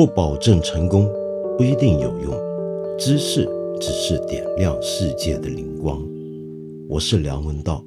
[0.00, 1.06] 不保证成功，
[1.58, 2.34] 不一定有用。
[2.98, 3.46] 知识
[3.78, 6.02] 只是点亮世界的灵光。
[6.88, 7.84] 我是梁文道。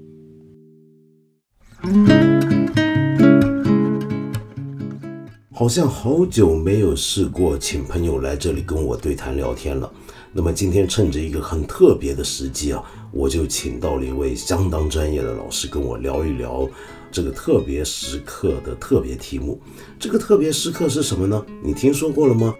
[5.51, 9.91] 好像好久没有试过请朋友来这里跟我对谈聊天了。
[10.31, 16.69] 那么今天趁着一个很特别的时机啊，我就请到了一位相当专业的老师跟我聊一聊
[17.13, 19.61] 这个特别时刻的特别题目。
[19.99, 21.45] 这个特别时刻是什么呢？
[21.63, 22.53] 你听说过了吗？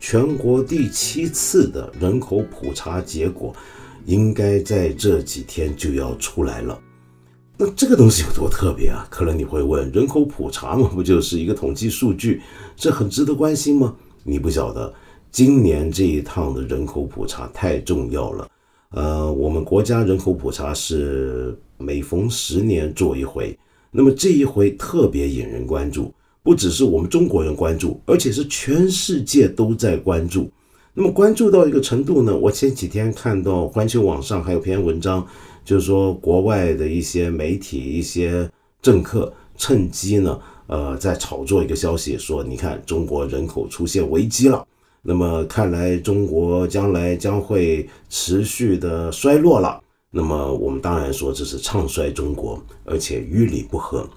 [0.00, 3.54] 全国第七次的人口普查结果，
[4.06, 6.80] 应该在这几天就要出来了。
[7.58, 9.06] 那这个东西有多特别啊？
[9.10, 12.40] 可能你会问，人口普查嘛，不就是一个统计数据？
[12.76, 13.94] 这很值得关心吗？
[14.24, 14.90] 你不晓得。
[15.30, 18.48] 今年这一趟的人口普查太重要了，
[18.92, 23.56] 呃，我们国家人口普查是每逢十年做一回，
[23.90, 30.50] 那么这一回特别引人关注，不只是我们中国人关注，而且是全世界都在关注。
[30.94, 35.26] 那么关注到一个程度呢，我前几天看到环球网上还有篇文章，
[35.64, 38.50] 就是说国外的一些媒体、一些
[38.82, 44.66] 政客趁机呢，呃，在炒作一个消息，说你看中国人口出现危机了。
[45.00, 49.80] 那么看来，中国将来将会持续的衰落了。
[50.10, 54.08] 那么我们当然说这是唱衰中国，而且与理不合。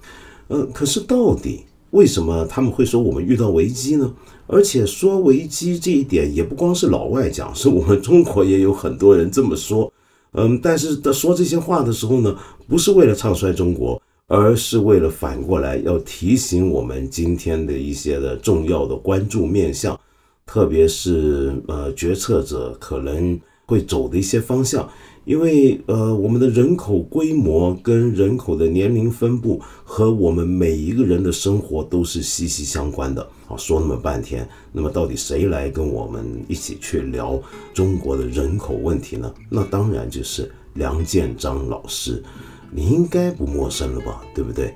[0.48, 4.12] 呃，可是到底为什么他们会说我们遇到危机呢？
[4.46, 9.92] 而且说危机这一点也不光是老外讲，是我们中国也有很多人这么说。
[10.32, 19.98] 嗯，但是说这些话的时候呢，不是为了唱衰中国，而是为了反过来要提醒我们今天的一些的重要的关注面向。
[20.44, 24.88] 特别是呃，决策者可能会走的一些方向，
[25.24, 33.24] 因为呃，我们的人口规模跟人口的年龄分布和我们每一个人的生活都是息息相关的。
[33.46, 37.40] 好，说那么半天，那么到底谁来跟我们一起去聊
[37.72, 39.32] 中国的人口问题呢？
[39.48, 42.22] 那当然就是梁建章老师，
[42.70, 44.22] 你应该不陌生了吧？
[44.34, 44.74] 对不对？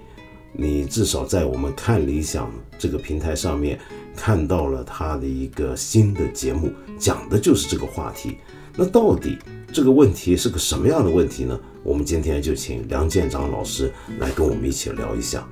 [0.53, 3.78] 你至少在我们看理想这个平台上面
[4.15, 8.37] 看到了他的一个新的节目，讲的就是这个话题。
[8.75, 9.39] 那到底
[9.72, 11.59] 这个问题是个什么样的问题呢？
[11.82, 15.47] 我们今天就请梁建章老师来跟我们一起聊一下。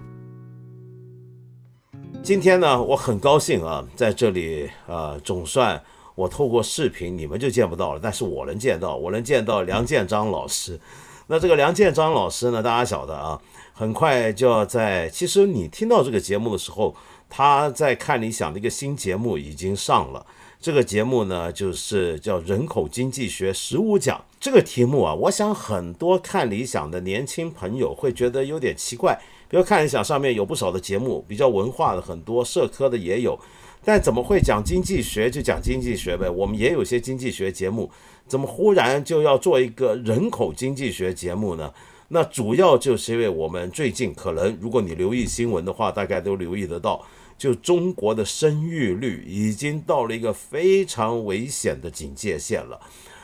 [2.23, 5.83] 今天呢，我很高兴啊，在这里啊，总算
[6.15, 10.81] 我透过视频你们就见不到了，但是我能见到，我能见到梁建章老师。
[11.27, 13.41] 那这个梁建章老师呢，大家晓得啊。
[13.77, 16.95] 很快就要在，其实你听到这个节目的时候，
[17.29, 20.25] 他在看理想的一个新节目已经上了。
[20.65, 24.17] 这个节目呢，就是叫《人口经济学十五讲》。
[24.41, 29.15] 这个题目啊，我想很多看理想的年轻朋友会觉得有点奇怪。
[29.51, 33.39] 比如看理想上面有不少的节目，比较文化的很多，社科的也有，
[33.85, 36.31] 但怎么会讲经济学就讲经济学呗？
[36.31, 37.91] 我们也有些经济学节目，
[38.27, 41.71] 怎么忽然就要做一个人口经济学节目呢？
[42.09, 47.05] 那主要就是因为我们最近可能，如果你留意新闻的话，大概都留意得到，
[47.45, 52.81] 就中国的生育率已经到了一个非常危险的警戒线了。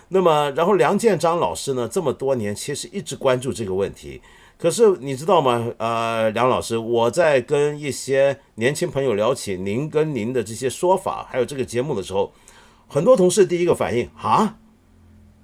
[0.08, 4.20] 那么，然后梁建章老师呢，这么多年其实一直关注这个问题。
[4.58, 5.72] 可是你知道吗？
[5.78, 12.30] 呃，梁老师，我在跟一些年轻朋友聊起您跟您的这些说法，还有这个节目的时候，
[12.86, 14.58] 很多同事第一个反应啊，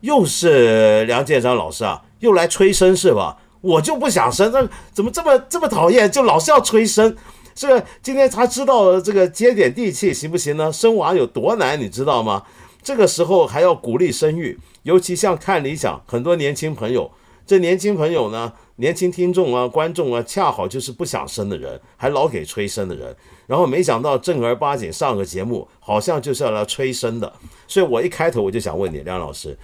[0.03, 2.05] 又是梁建章老师啊。
[2.19, 3.39] 又来催生是吧？
[3.63, 6.13] 我就不想生，那怎么这么这么讨厌？
[6.13, 7.17] 就老是要催生，
[7.57, 10.71] 这今天才知道这个接点地气行不行呢？
[10.71, 12.45] 生娃有多难，你知道吗？
[12.83, 17.11] 这个时候还要鼓励生育，尤其像看理想，很多年轻朋友，
[17.47, 27.33] 这年轻朋友呢，年轻听众啊、观众啊，恰好就是不想生的人，还老给催生的人，然后没想到正儿八经上个节目，好像就是要来催生的，
[27.67, 29.59] 所以我一开头我就想问你，梁老师。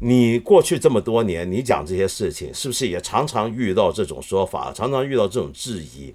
[0.00, 6.12] 你过去这么多年，你讲这些事情，是不是也常常遇到这种说法，常常遇到这种质疑？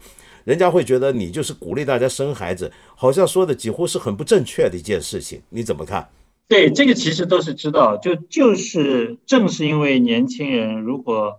[0.49, 5.39] 人家会觉得你就是鼓励大家生孩子，好像说的几乎是很不正确的一件事情。
[5.49, 6.09] 你怎么看？
[6.47, 11.37] 对，这个其实都是知道，就就是正是因为年轻人如果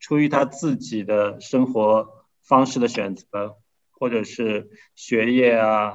[0.00, 2.08] 出于他自己的生活
[2.42, 3.56] 方式的选择，
[3.90, 5.94] 或者是学业啊、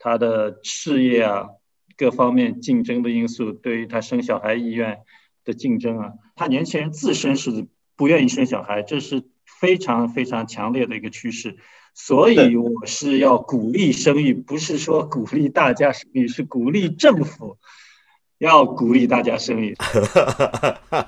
[0.00, 1.50] 他的事业啊
[1.96, 4.98] 各方面竞争的因素，对于他生小孩意愿。
[5.42, 7.66] 的竞争啊，他年轻人自身是
[7.96, 11.56] 不愿意生小孩，这是非常非常强烈的一个趋势。
[12.02, 17.58] 所以我是要鼓励生育，不是说鼓励大家生育，是鼓励政府
[18.38, 19.76] 要鼓励大家生育。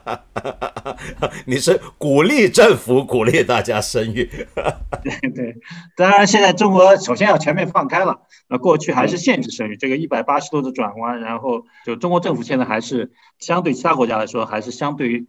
[1.46, 4.28] 你是鼓励政府鼓励大家生育？
[5.02, 5.56] 对对，
[5.96, 15.26] 当然现在中国首先要全面放开了，那过去还是限制生育，这个一百八十度的转弯，然后就中国政府现在还是相对其他国家来说，还是相对于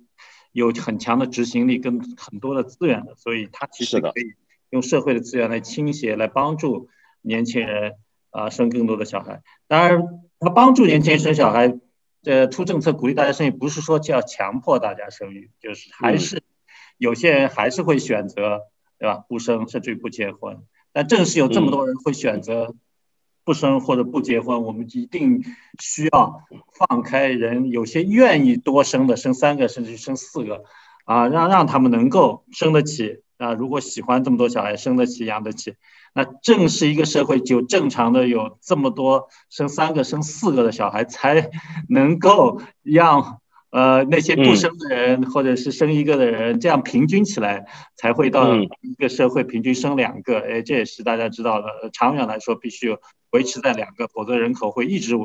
[0.52, 4.34] 有很强的执行力跟很多的资源的，所以它其实可以
[4.74, 6.90] 用社会的资源来倾斜，来帮助
[7.22, 7.94] 年轻人
[8.32, 9.42] 啊生更多的小孩。
[9.68, 10.04] 当然，
[10.40, 11.80] 他帮助年轻人生小孩。
[12.26, 16.42] 这，出政策鼓励大家生育，不是说就要强迫大家生育，就是还是
[16.98, 18.62] 有些人还是会选择，
[18.98, 19.26] 对吧？
[19.28, 20.64] 不生甚至于不结婚。
[20.94, 22.76] 但正是有这么多人会选择
[23.44, 25.44] 不生或者不结婚，我们一定
[25.82, 26.46] 需要
[26.88, 30.64] 放开人，有些愿意多生的，生三个甚至生四个，
[31.04, 33.54] 啊，让让他们能够生得起啊。
[33.54, 35.76] 如果喜欢这么多小孩，生得起养得起。
[36.16, 41.50] 那正是一个社会就正常的有这么多生三个、生四个的小孩，才
[41.90, 43.40] 能够让
[43.72, 47.66] 呃那些不生的人或者是生一个的人，这样平均起来
[47.96, 50.40] 才会到一个社会平均生两个。
[50.40, 52.96] 哎，这也是大家知道的，长远来说必须
[53.32, 55.16] 维持在两个，否则人口会一直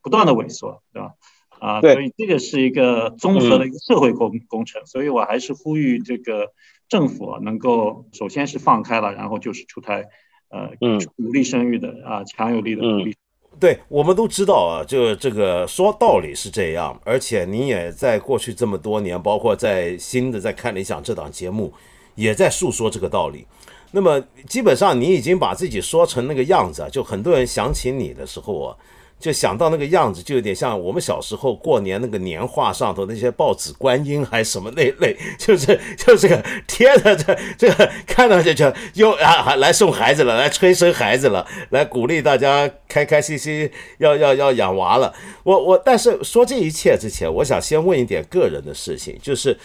[0.00, 1.10] 不断的萎缩，对吧？
[1.58, 4.86] 啊，所以这个是一个综合的一个社会工工程。
[4.86, 6.52] 所以我还是呼吁这个
[6.88, 10.04] 政府能够首先是放开了，然后就是出台。
[10.48, 13.16] 呃，嗯，鼓励生育的啊，强有力的鼓励。
[13.58, 21.72] 对，我们都知道啊，就这个说道理是这样，而且你也在过去这么多年，包括在新的在看理想这档节目，
[22.14, 23.44] 也在诉说这个道理。
[23.90, 28.76] 那么基本上你已经把自己说成那个样子，就很多人想起你的时候啊。
[29.18, 45.14] 就想到那个样子，就有点像我们小时候过年那个年画上头那些报纸观音还是什么那类， 就是就这个贴的这这个看到就就又 啊还来送孩子了，来催生孩子了，来鼓励大家开开心心要要要养娃了。
[45.44, 49.56] 我我但是说这一切之前，我想先问一点个人的事情，就是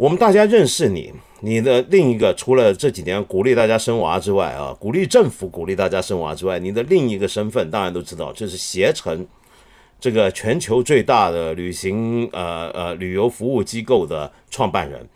[0.00, 1.12] 我们大家认识你。
[1.40, 9.26] 你的另一个除了这几年鼓励大家生娃之外啊，鼓励政府鼓励大家生娃之外，你的另一个身份当然都知道，就是携程
[10.00, 15.06] 这个全球最大的旅行呃呃旅游服务机构的创办人。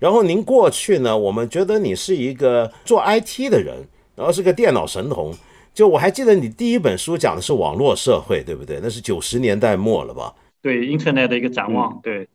[0.00, 3.76] 然后您过去呢，我们觉得你是一个做 IT 的人，
[4.16, 5.32] 然后是个电脑神童。
[5.72, 8.80] 就我还记得你第一本书讲的是网络社会，对不对？
[8.82, 10.34] 那是九十年代末了吧？
[10.60, 12.28] 对，Internet 的一个展望，对。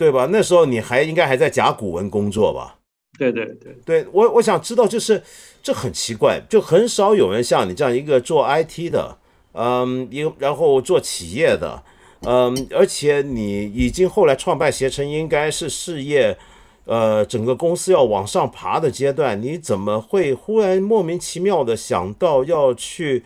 [0.00, 0.26] 对吧？
[0.32, 2.78] 那时候你还应该还在甲骨文工作吧？
[3.18, 5.22] 对对对，对我我想知道，就是
[5.62, 9.18] 这很奇怪，就很少有人像你这样一个做 IT 的，
[9.52, 11.82] 嗯，一然后做企业的，
[12.22, 16.38] 嗯，而且你已经后来创办携程，应该是事业，
[16.86, 23.22] 呃，整个公司要往上爬的阶段，你怎么会忽然莫名其妙的想到要去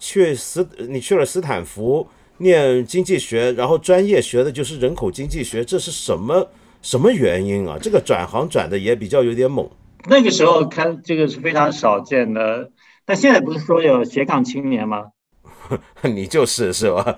[0.00, 2.08] 去斯，你去了斯坦福？
[2.38, 6.48] 念经济学，然后专业学的就是人口经济学，这是什么
[6.82, 7.76] 什么原因啊？
[7.80, 9.68] 这个转行转的也比较有点猛。
[10.08, 12.70] 那个时候看这个是非常少见的，
[13.04, 15.06] 但现在不是说有斜杠青年吗？
[16.02, 17.16] 你就是是吧？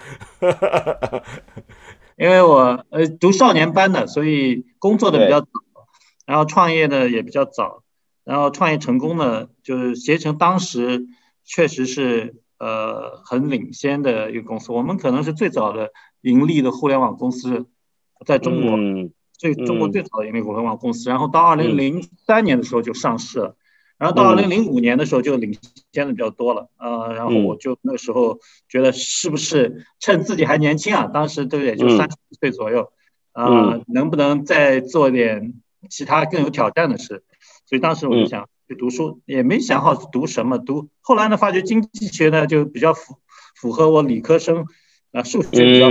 [2.16, 5.48] 因为我呃读少年班的，所以工作的比较早，
[6.26, 7.82] 然后创业的也比较早，
[8.24, 11.06] 然后创业成功的就是携程，当时
[11.44, 12.36] 确实是。
[12.60, 17.66] 呃，很领先的一个公司，我们可能是最早的盈利的互联网公司，
[18.26, 18.78] 在中国
[19.32, 21.08] 最中国最早的盈利互联网公司。
[21.08, 23.56] 然后到二零零三年的时候就上市了，
[23.96, 25.56] 然后到二零零五年的时候就领
[25.90, 26.68] 先的比较多了。
[26.76, 32.92] 呃，然后我就那时候觉得是不是趁自己还年轻啊，当时都也就三十岁左右，
[33.32, 35.54] 呃，能不能再做点
[35.88, 37.24] 其他更有挑战的事？
[37.64, 38.46] 所以当时我就想。
[38.70, 43.16] 去读书也没想好读什么，读后来呢，发觉经济学呢就比较符
[43.56, 44.64] 符合我理科生
[45.10, 45.88] 啊数学比较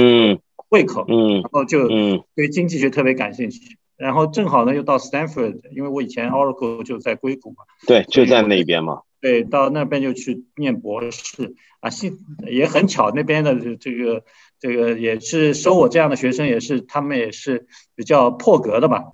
[0.70, 1.90] 胃口，嗯，然后就
[2.36, 3.78] 对经济学特别感兴趣。
[3.98, 12.18] 然后正好呢又到 Stanford，因为我以前 Oracle 就在硅谷嘛，对，就在那边嘛，对，到那边就去念博士啊，幸
[12.48, 14.24] 也很巧，那边的这个
[14.58, 19.12] 这个也是收我这样的学生，也是他们也是比较破格的吧？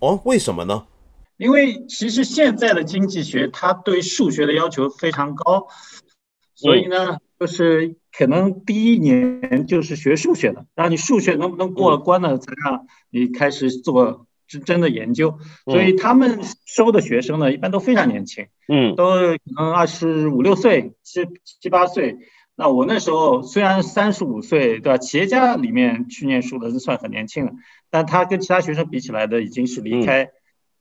[0.00, 0.84] 哦，为什么呢？
[1.40, 5.68] 因为其实现在的经济学，它对数学的要求非常高，
[6.54, 15.38] 所以呢，就是可能第一年就是学数学的，然后你数学能不能过了关呢，才让你开始做真真的研究。
[15.64, 21.26] 所以他们收的学生呢，一般都非常年轻，嗯，都可能二十五六岁、七
[21.62, 22.18] 七八岁。
[22.54, 24.98] 那我那时候虽然三十五岁，对吧？
[24.98, 27.54] 企业家里面去念书的是算很年轻的，
[27.88, 30.32] 但他跟其他学生比起来的，已经是离开。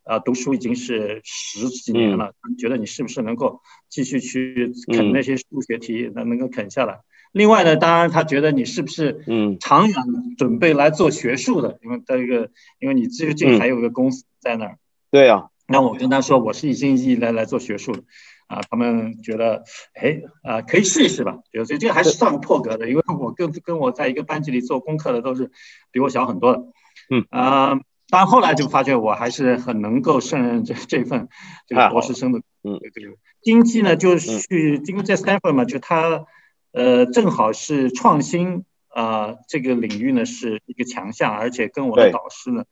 [0.10, 7.01] 啊，读书已经是十几年了，觉得你是不是能够继续去啃那些数学题，能能够啃下来？
[7.32, 9.96] 另外呢，当然他觉得你是不是嗯长远
[10.36, 12.50] 准备来做学术的，因为这个
[12.80, 14.80] 因为你最近还有个公司在那儿。
[15.12, 18.01] 对啊，那我跟他说我是一心一意来来做学术的，
[18.48, 19.63] 啊，他们觉得
[19.94, 25.51] 哎啊可以试一试吧，觉得这个还是算破格的，因为我跟跟我在一个班级里做功课的都是
[25.92, 26.63] 比我小很多的。
[27.12, 31.30] 嗯啊，但后来就发觉我还是很能够胜任这这份
[31.68, 32.39] 这个博士生的。
[32.63, 36.25] 嗯，这个经济呢，就是去因为在 Stanford 嘛，就他。
[36.72, 42.63] 呃，正好是创新啊，这个领域呢是一个强项，而且跟我的导师呢，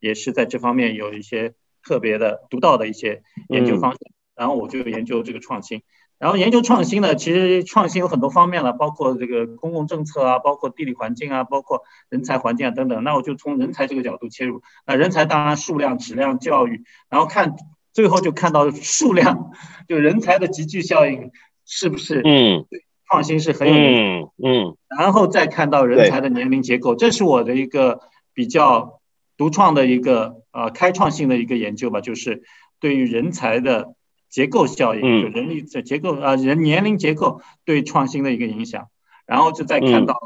[0.00, 4.00] 也是在这方面有一些特别的、独到的一些研究方向。
[4.34, 5.82] 然后我就研究这个创新，
[6.18, 13.02] 然后研究创新呢，其实创新有很多方面了，包括这个公共政策啊，包括地理环境啊，包括人才环境啊等等。
[13.04, 17.56] 那我就从人才这个角度切入，那人才当然数量、质量、教育，然后看
[17.92, 19.50] 最后就看到数量，
[19.88, 21.30] 就人才的集聚效应
[21.64, 22.22] 是不是？
[22.24, 22.64] 嗯。
[23.06, 28.00] 创新是很有嗯嗯，然后再看到人才的年龄结构，这是我的一个
[28.32, 28.98] 比较
[29.36, 32.42] 独创的一个呃开创性的一个研究吧，就是
[32.80, 33.94] 对于人才的
[34.34, 38.88] 结构效应，就人力的结构啊人年龄结构对创新的一个影响，
[39.26, 40.18] 然后就再看到，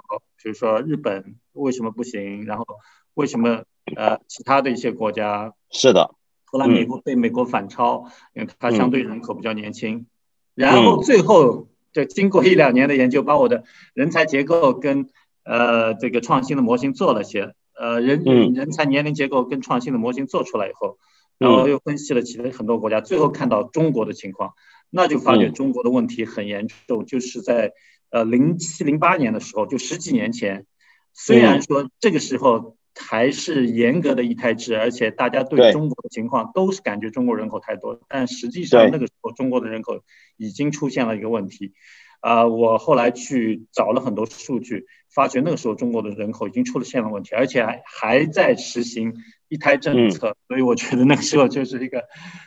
[0.43, 2.65] 比如说日本为什么不行，然后
[3.13, 6.15] 为什么呃其他的一些国家是的，
[6.47, 10.07] 后来美国被美国反超，因为它相对人口比较年轻，
[10.55, 11.69] 然后最后。
[11.91, 15.09] 就经过一两年的研究，把我的人才结构跟
[15.43, 18.23] 呃这个创新的模型做了些，呃人
[18.55, 20.99] 人才年龄结构跟创新的模型做出来以后，
[21.39, 24.55] 然后又分析了其他很多国家，最后看到中国的情况，
[24.91, 27.73] 那就发觉中国的问题很严重，就是在
[28.11, 30.67] 呃零七零八年的时候，就十几年前，
[31.13, 32.77] 虽然说这个时候。
[33.01, 40.03] 还是严格的一胎制，而且大家对中国的情况都是感觉中国人口太多，但实际上那个时候中国的人口
[40.37, 41.75] 已经出现了一个问题。
[42.21, 49.15] 啊，我后来去找了很多数据，发觉那个时候中国的人口已经出了现了问题，而且还还在实行
[49.49, 52.05] 一胎政策，所以我觉得那个时候就是一个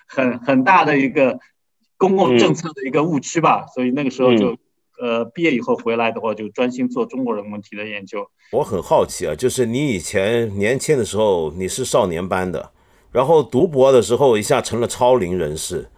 [0.08, 1.40] 很很大的一个
[1.98, 3.66] 公共政策的一个误区吧。
[3.74, 4.58] 所以那个时候就。
[5.02, 8.30] 呃，毕业以后回来的话，就专心做中国人问题的研究。
[8.52, 12.72] 我很好奇啊，就是你以前年轻的时候，你是少年班的，
[13.12, 15.90] 然后读博的时候一下成了超龄人士，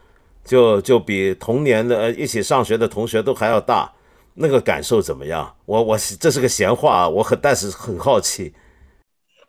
[0.43, 3.89] 就就比同年的呃一起上学的同学都还要大，
[4.35, 5.55] 那个感受怎么样？
[5.65, 8.53] 我我这是个闲话，我很但是很好奇。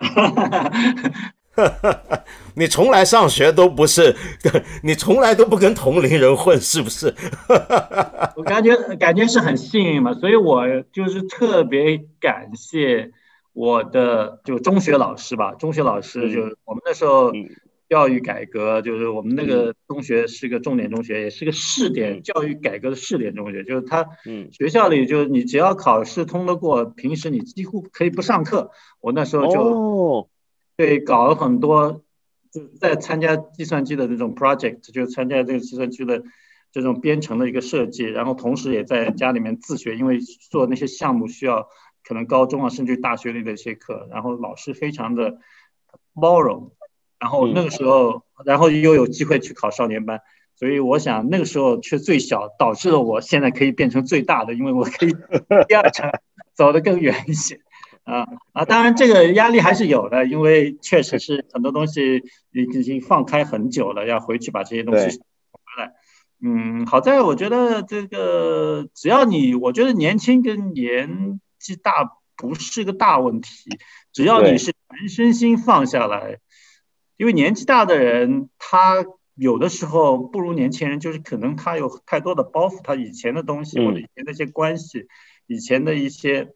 [2.56, 4.14] 你从来上学都不是，
[4.82, 7.14] 你从来都不跟同龄人混，是不是？
[8.36, 13.12] 我感觉感觉是很幸运嘛，所以我就是特别感谢
[13.52, 15.54] 我的就中学老师吧。
[15.54, 17.30] 中学老师就是我们那时候
[17.94, 24.04] 教育改革，就是我们那个中学是个重点中学，也是个试点教育改革的试点中学，就是他
[24.50, 28.72] 学校里就你只要考试通得过，平时你几乎可以不上课。
[29.00, 30.28] 我那时候就。
[30.76, 32.02] 对，搞了很多，
[32.50, 36.24] 就在参加计算机的这种 project，就参加这个计算机的
[36.72, 40.18] 这种编程的一个设计，然后同时也在家里面自学，因为
[40.50, 41.68] 做那些项目需要
[42.02, 45.38] 可能高中啊，甚至大学里的一些课，然后老师非常的
[46.20, 46.72] 包容，
[47.24, 50.20] 然后那个时候，然后又有机会去考少年班，
[50.56, 55.16] 所以我想那个时候却最小，导致了我现在可以变成最大的，因为我可以
[55.66, 56.10] 第二层
[56.52, 57.58] 走得更远一些。
[58.04, 65.06] 啊啊，当然这个压力还是有的，因为确实是很多东西已已经放开很久了，要回去把这些东西
[65.50, 65.94] 回来。
[66.42, 73.78] 嗯，好在我觉得这个只要你，我觉得年轻跟年纪大不是个大问题，
[74.12, 76.40] 只要你是全身心放下来，
[77.16, 79.04] 因为年纪大的人他
[79.34, 85.08] 有的时候不如年轻人，就是可能他有太多的包袱，他以前的东西或者以前的一些关系，
[85.46, 86.54] 以前的一些。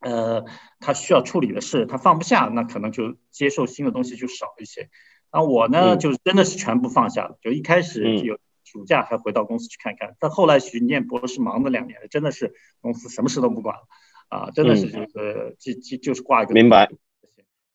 [0.00, 0.44] 呃，
[0.80, 4.90] 他需要处理的事，他放不下，那可能就接受新的东西就少一些。
[5.32, 7.38] 那我呢，就真的是全部放下了。
[7.40, 12.52] 就一开始有暑假还回到公司去看看，但后来徐念博士忙了两年，真的是
[12.82, 13.82] 公司什么事都不管了
[14.28, 16.52] 啊，真的是就是就就就是挂一个。
[16.52, 16.90] 明白。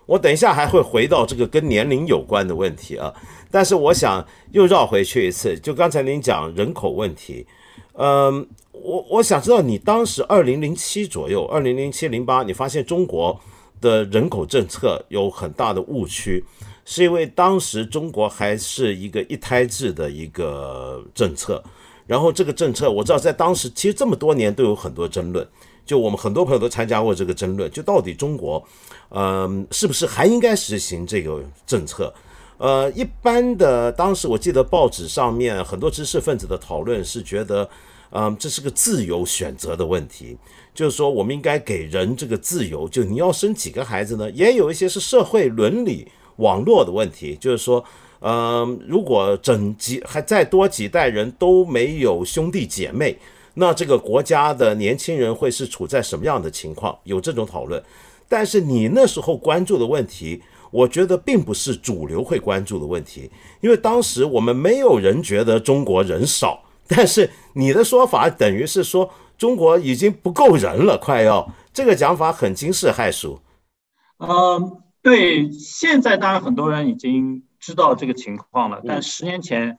[0.09, 3.13] 我等一下还会回到这个跟年龄有关的问题啊，
[3.51, 7.45] 但是我想又绕回去一次，就刚才您讲人口问题，
[7.93, 8.47] 嗯。
[8.81, 13.37] 我我想知道，你当时二零零七左右，二零零七零八，你发现中国
[13.81, 16.41] 的人口政策有很大的误区，
[16.85, 21.61] 是因为当时中国还是一个一胎制的一个政策，
[22.07, 25.45] 然后这个政策我知道在当时其实这么多年都有很多争论，
[25.89, 28.63] 就我们很多朋友都参加过这个争论，就到底中国，
[29.09, 32.13] 嗯，是不是还应该实行这个政策？
[32.59, 37.67] 呃，一般的当时我记得报纸上面很多知识分子的讨论是觉得。
[38.11, 40.35] 嗯，这是个自由选择的问题，
[40.73, 44.27] 就是说我们应该给人这个自由，就你要生几个孩子呢？
[44.31, 47.85] 也有一些是社会伦理网络的问题，就是说，
[48.21, 53.15] 嗯，如果整几还再多几代人都没有兄弟姐妹，
[53.59, 56.97] 那这个国家的年轻人会是处在什么样的情况？
[57.03, 57.83] 有这种讨论。
[58.27, 66.63] 但是你那时候关注的问题，我觉得并不是主流会关注的问题，因为当时我们没有人觉得中国人少。
[66.87, 73.39] 但是你的说法等于是说中国已经不够人了，快要这个讲法很惊世骇俗。
[74.19, 79.77] 嗯，对，现在当然很多人已经知道这个情况了，但十年前，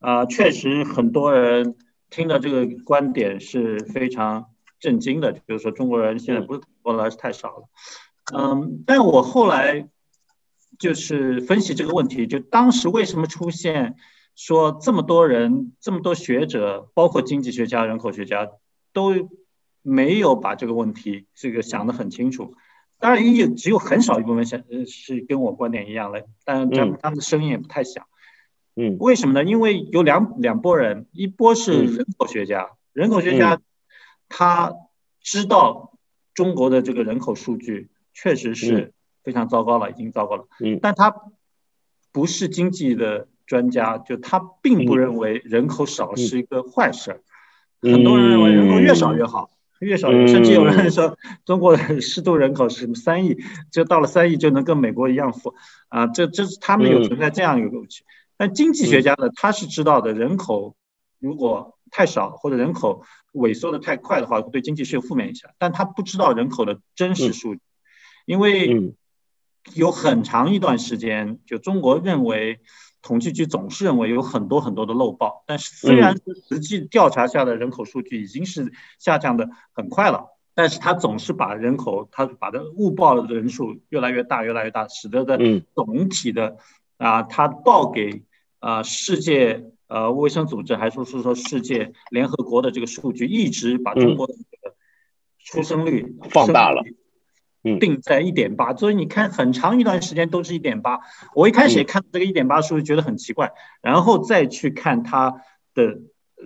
[0.00, 1.76] 啊，确实很多人
[2.10, 4.46] 听到这个观点是非常
[4.78, 7.68] 震惊的，就是说中国人现在不是多了，是太少了。
[8.34, 9.88] 嗯，但我后来
[10.78, 13.96] 就是分析这个问题，就当时为什么出现。
[14.36, 18.48] 说这么多人，这么多学者，包括经济学家、人口学家，
[18.94, 19.12] 都
[19.82, 22.54] 没有把这个问题这个想得很清楚。
[22.98, 28.06] 当然，也只有很少一部分想是跟我观点一样的，但他们他们的声音也不太响。
[28.06, 28.19] 嗯，
[28.98, 29.44] 为什么呢？
[29.44, 33.60] 因为有两两拨人，一波是人口学家，人口学家
[34.28, 34.74] 他
[35.20, 35.98] 知道
[36.34, 40.46] 中国的这个人口数据确实是非常糟糕了，已经糟糕了。
[40.60, 41.14] 嗯，但他
[42.12, 43.28] 不是经济的。
[43.50, 47.20] 专家就他并不认为人口少是一个坏事儿，
[47.82, 49.50] 很多人认为人口越少越好，
[49.80, 53.38] 越少越甚至有人说中国的适度人口是三亿，
[53.72, 55.52] 就到了三亿就能跟美国一样富
[55.88, 58.04] 啊，这这是他们有存在这样一个误区。
[58.40, 60.74] 但经济学家呢，他是知道的，人口
[61.18, 63.04] 如果太少或者人口
[63.34, 65.50] 萎缩的太快的话，对经济是有负面影响。
[65.58, 67.60] 但他不知道人口的真实数据，
[68.24, 68.94] 因为
[69.74, 72.60] 有很长一段时间，就中国认为。
[73.02, 76.14] 统计局总是认为有很多很多的漏报，但是虽然
[76.50, 85.38] 实际调查下的人口数据已经是下降的很快了，但是他总是把人口，他把的误报的人数越来越大，越来越大，使得的
[85.74, 86.58] 总体的
[86.98, 88.22] 啊，他报给
[88.60, 94.76] 啊世界呃卫生组织，还说是说世界联合国的这个数据，一直把中国的这个
[95.44, 96.84] 出生率放大了。
[97.78, 101.00] 定在一点八，所以你看很长一段时间都是一点八。
[101.34, 105.42] 我一开始也看这个一点八数据觉得很奇怪，然后再去看它
[105.74, 105.98] 的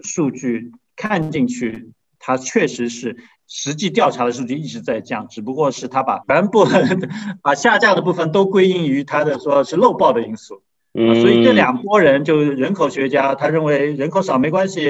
[0.02, 6.66] 数据，看进去它确实是实际调查的数据一直在降，只不过是它把全部
[7.42, 10.64] 把下降的部分都归因于它的说是漏报的因素。
[10.96, 14.88] 嗯，所以这两拨人就是人口学家，他认为人口少没关系，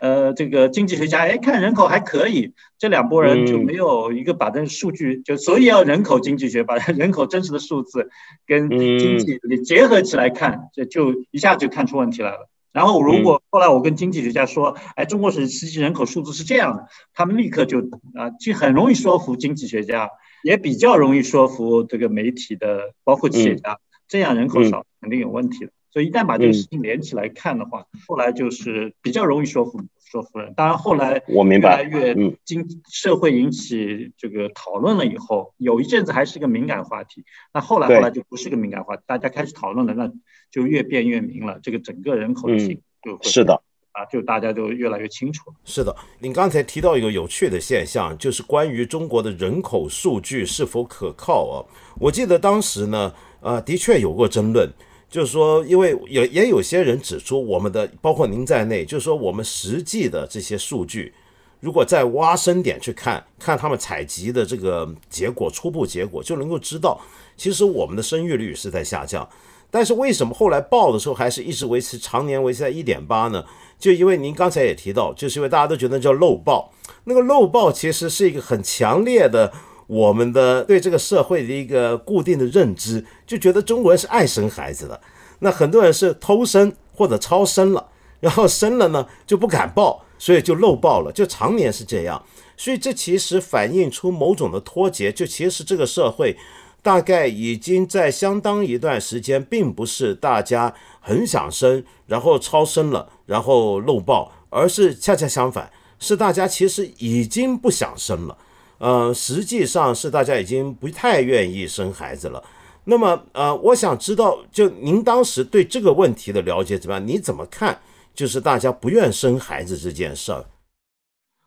[0.00, 8.08] 呃，这个经济学家，哎，看人口还可以，这两拨人就没有一个把这数据，就所以要人口经济学，把 人口真实的数字
[8.46, 12.48] 跟经济结合起来看，这就一下就看出问题来了。
[12.72, 17.80] 然后如果后来我跟经济学家说，哎，中国是实际人口数字是这样的，他们立刻就
[18.14, 20.08] 啊，就很容易说服经济学家，
[20.42, 23.78] 也比较容易说服这个媒体的，包括企业家。
[24.14, 30.54] 这样人口少肯定有问题的，所以一旦把这个事情连起来看的话，后来就是比较容易说服说服人。
[30.54, 40.12] 当然后来我明白，越来越经社会引起这个讨论了以后，有一阵子还是个敏感话题，那后来后来就不是个敏感话题，大家开始讨论了，那
[40.52, 41.58] 就越变越明了。
[41.60, 43.60] 这个整个人口的性就是的。
[43.94, 45.56] 啊，就大家就越来越清楚了。
[45.64, 51.62] 是的，您刚才提到一个有趣的现象，就是关于中国的人口数据是否可靠啊？
[52.00, 54.66] 我记得当时呢，呃，的确有过争论，
[55.10, 61.12] 就是说，因为也也有些人指出，我们的包括您在内，就是说，我们实际的这些数据，
[61.60, 66.98] 如果再挖深点去看，看他们采集的这个结果，初步结果就能够知道，
[67.36, 69.28] 其实我们的生育率是在下降。
[69.70, 73.44] 但是为什么后来报的时候还是一直维持常年维持在一点八呢？
[73.78, 76.72] 就因为您刚才也提到，就是因为大家都觉得叫漏报，
[77.04, 79.52] 那个漏报其实是一个很强烈的
[79.86, 85.00] 我们的对这个社会的一个固定的认知，就觉得中国人是爱生孩子的。
[85.40, 87.88] 那很多人是偷生或者超生了，
[88.20, 92.24] 然后生了呢就不敢报，所以就漏报了，就常年是这样。
[92.56, 96.36] 所以这其实反映出某种的脱节，就其实这个社会。
[96.82, 108.36] 大概已经在相当一段时间，并不是大家很想生，然后超生了，然后漏报，而是恰恰相反，是大家其实已经不想生了，
[108.84, 112.44] 呃，实际上是大家已经不太愿意生孩子了。
[112.84, 117.08] 那么，呃，我想知道，就您当时对这个问题的了解怎么样？
[117.08, 117.78] 你怎么看？
[118.14, 120.44] 就是大家不愿生孩子这件事儿。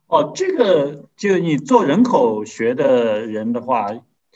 [0.07, 3.89] 哦，这个就你做人口学的人的话。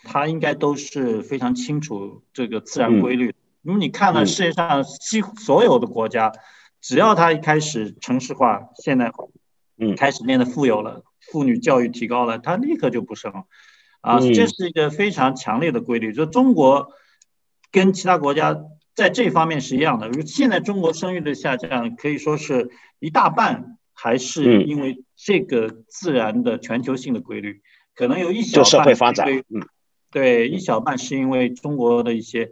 [0.04, 3.36] 他应该都是非常清楚这个自然规律。
[3.62, 6.32] 因为你看了世界上几乎所有的国家，
[6.82, 9.26] 只要他一开始城市化、现代化，
[9.78, 13.46] 嗯，开始变得富有了，妇女教育提高了，她立刻就不生了，
[14.02, 16.14] 啊，这是一个非常强烈的规律。
[16.14, 16.92] 就中国
[17.72, 18.58] 跟其他国家
[18.96, 20.12] 在这方面是一样的。
[20.24, 27.62] 现在中国生育的下降，可以说是一大半还是因为这个自然的全球性的规律，
[27.96, 29.62] 可能有一小半社会发展，嗯，
[30.10, 32.52] 对，一小半是因为中国的一些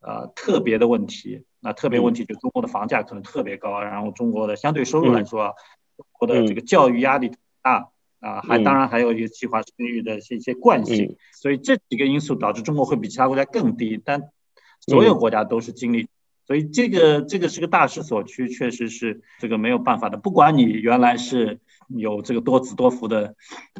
[0.00, 1.44] 呃特别的问题。
[1.64, 5.54] 那特别问题就中国的房价可能特别高，然后中国的相对收入来说，
[5.96, 7.30] 中国的这个教育压力
[7.62, 7.91] 大
[8.22, 14.22] 啊，还当然还有一个计划生育的一些惯性，所以这几个因素导致中国会比其他国家更低，但
[14.80, 16.08] 所有国家都是经历，
[16.46, 20.16] 所以这个这个是个大势所趋，确实是这个没有办法的。
[20.16, 21.58] 不管你原来是
[21.88, 23.34] 有这个多子多福的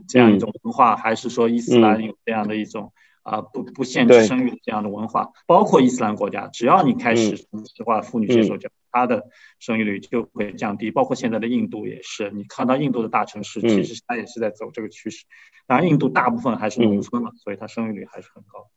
[0.08, 2.92] 这样一种文化，还是说伊斯兰有这样的一种。
[3.24, 7.46] 啊，不不限制生育的这样的文化，包括伊斯兰国家，只要你开始实
[7.86, 9.24] 话，妇女接受教育，她的
[9.58, 10.90] 生育率就会降低。
[10.90, 15.24] 包括现在的印度也是，你看到印度的大城市，其实它也是在走这个趋势。
[15.66, 18.68] 当然，印度大部分还是农村嘛，所以它生育率还是很高。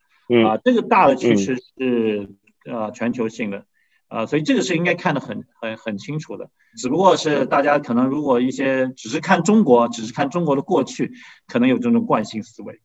[0.47, 2.29] 啊，这个大的趋势是
[2.65, 3.65] 呃全球性的，
[4.07, 6.49] 啊，所以这个是应该看得很很很清楚的。
[6.77, 11.11] 只不过是大家可能如果一些只是看中国，只是看中国的过去，
[11.47, 12.81] 可能有这种惯性思维。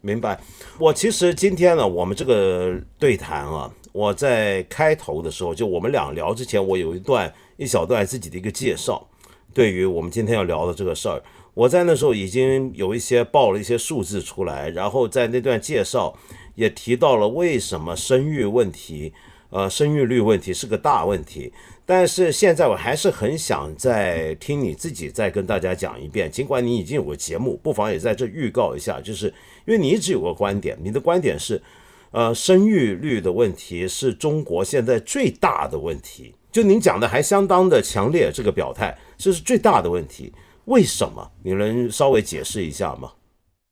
[0.00, 0.38] 明白，
[0.78, 9.08] 我其实今天呢，我们这个对谈啊，我在开头的时候，就我们俩聊之前，我有一段一小段自己的一个介绍，
[9.52, 11.20] 对于我们今天要聊的这个事儿，
[11.52, 16.16] 我在那时候已经有一些报了一些数字出来，然后在那段介绍
[16.54, 19.12] 也提到了为什么生育问题，
[19.50, 21.52] 呃，生育率问题是个大问题。
[21.90, 29.28] 但是现在我还是很想再听你自己再跟大家讲一遍，尽管你已经有个节目，不妨也在这预告一下，就是
[29.64, 31.62] 因为你一直有个观点，你的观点是，
[32.10, 36.34] 呃，生育率的问题是中国现在最大的问题。
[36.52, 40.30] 就您讲的还相当的强烈，这个表态这是最大的问题，
[40.66, 41.30] 为什么？
[41.42, 43.12] 你能稍微解释一下吗？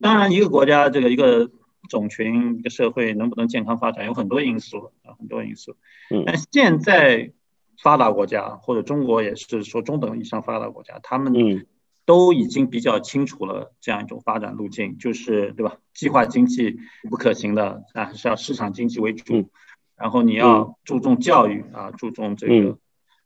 [0.01, 1.47] 当然，一个国家这个一个
[1.87, 5.75] 种群一个社会能不能健康发展，有很多因素啊，很多因素。
[6.09, 7.31] 嗯，但现在。
[7.81, 11.65] 发达国家或者中国也是说中等以上发达国家，他们
[12.05, 15.77] 都已经比较清楚了这样一种发展路径，就是对吧？
[15.93, 16.77] 计划经济
[17.09, 19.49] 不可行的，啊是要市场经济为主。
[19.95, 22.77] 然后你要注重教育啊，注重这个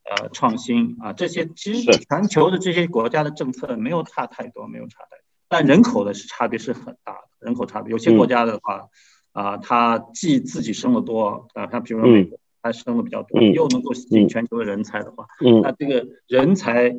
[0.04, 5.24] 呃创新啊，这些其实全球的这些国家的政策没有差太多，没有差太多。
[5.48, 8.88] 但人口的是差别是很大的，人口差别有些国家的话
[9.32, 12.40] 啊，它既自己生的多啊，像比如说美国。
[12.64, 15.26] 它生的比较多，又能够吸引全球的人才的话，
[15.64, 16.96] 那这个人才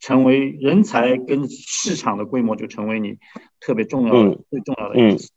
[0.00, 3.18] 成为人才跟市场的规模就成为你
[3.60, 5.32] 特别重要的、最重要的因素。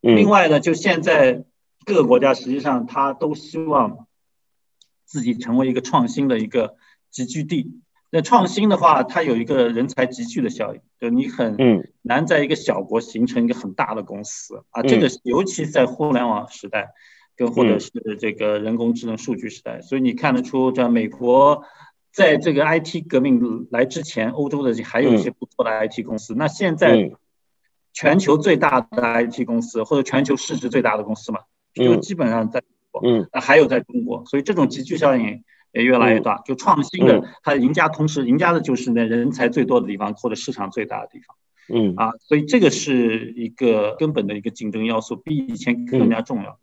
[0.00, 1.44] 另外呢，就现在
[1.86, 4.06] 各个国家实际上它都希望
[5.06, 6.76] 自己成为一个创新的一个
[7.10, 7.80] 集聚地。
[8.10, 11.56] 那创新的话，它有一个人才集聚的效应，就你很
[12.02, 14.82] 难在一个小国形成一个很大的公司啊。
[14.82, 16.90] 这个尤其在互联网时代。
[17.36, 17.90] 跟或者是
[18.20, 21.64] 这个人工智能数据时代，所以你看得出，在美国，
[22.12, 26.34] 在这个 IT 革命来之前，欧洲的还有一些不错的 IT 公司。
[26.36, 27.10] 那现在，
[27.94, 31.40] 全球最大的 IT 公司或者全球市值最大的公司嘛，
[31.74, 35.42] 就基本上在美国，那还有在中国，所以这种集聚效应
[35.72, 36.42] 也越来越大。
[36.44, 41.36] 就创新的，它赢家同时赢家的就是那人才最多的地方或者市场最大的地方。
[41.68, 41.94] 嗯。
[41.96, 46.58] 啊，所以这个是一个根本的一个竞争要素，比以前更加重要。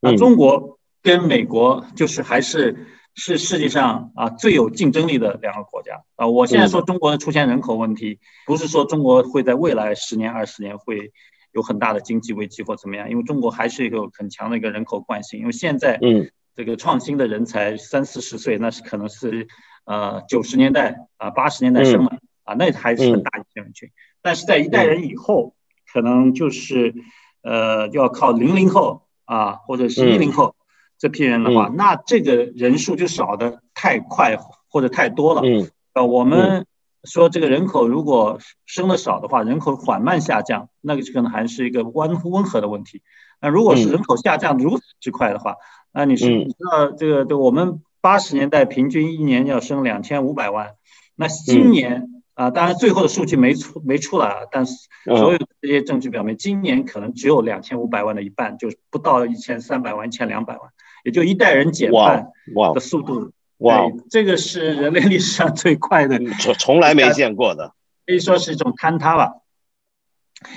[0.00, 6.26] 那中国跟美国就是还是是世界上啊最有竞争力的两个国家啊。
[6.26, 11.12] 我现在说中国的出现人口问题，不是说中国会在未来十年、二十年会
[11.52, 15.38] 有很大的经济危机或怎么样，因为中国还是一个很强的一个人口惯性。
[15.40, 19.48] 因为现在嗯这个创新的人才三四十岁，那是可能是
[19.84, 23.90] 呃九十年代啊八十年代生的啊，那还是很大一批人群。
[24.22, 25.54] 但是在一代人以后，
[25.92, 26.94] 可能就是
[27.42, 29.06] 呃要靠零零后。
[29.30, 30.56] 啊，或者是一零后
[30.98, 34.36] 这批人的话，那这个人数就少的太快
[34.68, 35.42] 或者太多了。
[35.44, 36.66] 嗯，呃，我们
[37.04, 43.02] 说这个人口如果生的少的话，人口缓慢下降，那个可能还是一个温温和的问题。
[43.40, 45.54] 那如果是人口下降如此之快的话，
[45.92, 50.74] 那你是你知道这个对我们八十年代平均一年要生两千五百万，
[51.14, 52.19] 那今年。
[52.40, 54.72] 啊，当然最后的数据没出没出来，但是
[55.04, 60.70] 所有这些证据表明，今年可能只有两千五百万的一半，就是不到一千三百万、一千两百万，
[61.04, 62.28] 也就一代人减半
[62.72, 63.32] 的速度。
[63.58, 67.74] 哇，这个是人类历史上最快的，从从来没见过的，
[68.06, 69.34] 可以说是一种坍塌吧。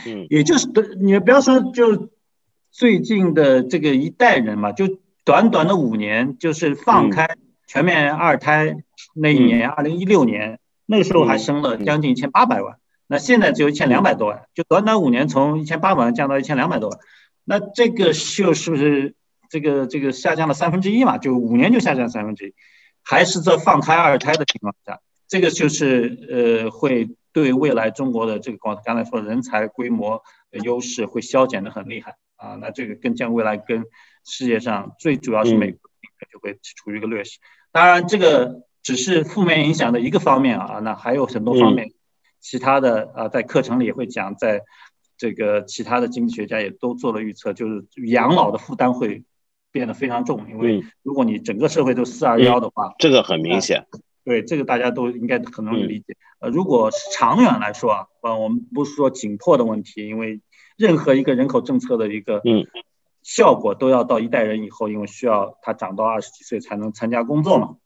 [0.07, 0.69] 嗯，也就是
[1.01, 2.07] 你不要说就
[2.71, 4.85] 最近的这个一代人嘛，就
[5.25, 7.27] 短短的五年，就是放开
[7.67, 8.77] 全面二胎
[9.13, 10.59] 那一年，二零一六年。
[10.85, 16.99] 那个时候还升了将近一千八百万，那现在只有一千两百多万，就短短五年从一千八百万降到一千两百多万，
[17.45, 19.15] 那这个就是不是
[19.49, 21.17] 这个这个下降了三分之一嘛？
[21.17, 22.53] 就五年就下降三分之一，
[23.01, 33.85] 还是在放开二胎的情况下，这个就是呃会对未来中国的这个刚刚才说人才规模的优势会消减的很厉害啊，那这个更将未来跟
[34.25, 35.79] 世界上最主要是美国
[36.29, 37.39] 就会处于一个劣势，
[37.71, 38.63] 当然这个。
[38.83, 41.93] 只是负面影响的一个方面啊，那还有很多方面，
[42.41, 44.61] 其他的啊，在课程里也会讲，在
[45.17, 49.23] 这个其他的经济学家也都做了预测，就是养老的负担会
[49.71, 53.87] 变得非常重，因为如果你整个社会都四二幺的话，这个很明显，
[54.25, 56.17] 对这个大家都应该很容易理解。
[56.39, 60.41] 呃，如果是长远来说啊，呃，我们不是说紧迫的问题，因为
[60.75, 62.41] 任何一个人口政策的一个
[63.21, 67.77] 效果都要到一代人以后，因为需要他长到二十几岁才能参加工作嘛。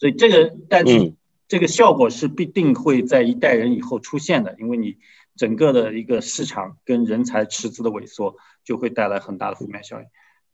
[0.00, 1.12] 所以这个，但是
[1.46, 4.96] 这个效果是必定会在一代人以后出现的，因为你
[5.36, 10.06] 整个的一个市场跟人才池子的萎缩，就会带来很大的负面效应。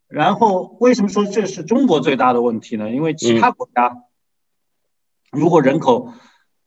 [0.08, 2.90] 然后为什么说这是中国最大的问题呢？
[2.90, 4.02] 因为其他国家
[5.30, 6.12] 如果人口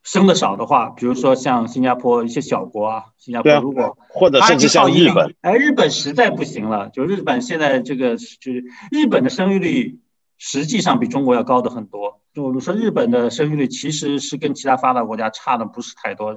[0.04, 10.00] 生的少的话，比如说像新加坡一些小国啊，新加坡如果或者甚至像日本，哎，日本实在不行了，就日本现在这个就是日本的生育率
[10.38, 12.19] 实际上比中国要高的很多。
[12.34, 16.30] 就说日本的生育率其实是跟其他发达国家差的不是太多，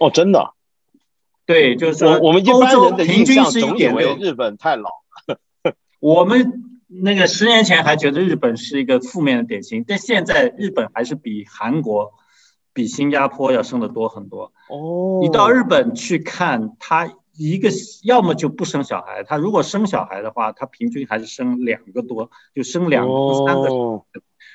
[0.00, 0.52] 哦，真的，
[1.46, 4.90] 对，就是说我们一般人的平均是总以为日本太老。
[6.00, 12.12] 我们那个十年前还觉得日本是一个负面的典型，但现在日本还是比韩国、
[12.72, 14.52] 比新加坡要生的多很多。
[14.68, 17.70] 哦，你到日本去看，他一个
[18.04, 23.68] 要么就不生小孩，他如果生小孩的话，他平均还是生两个多，就生两个、三个。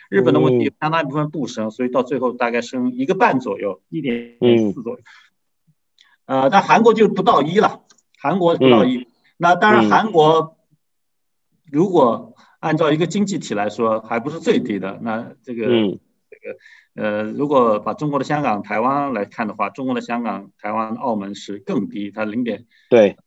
[0.10, 5.00] 日本的问题相当一部分不升，所以到最后大概升一个半左右，一点四左右。
[6.26, 7.84] 呃，但韩国就不到一了，
[8.18, 9.08] 韩国不到一。
[9.38, 10.58] 那当然，韩国
[11.70, 15.00] 如果按照一个经济体来说，还不是最低的。
[15.02, 16.58] 那这个这个
[16.96, 23.18] 呃，如果把中国的香港、台湾来看的话，中国的香港、台湾、澳门是更低，它零点对，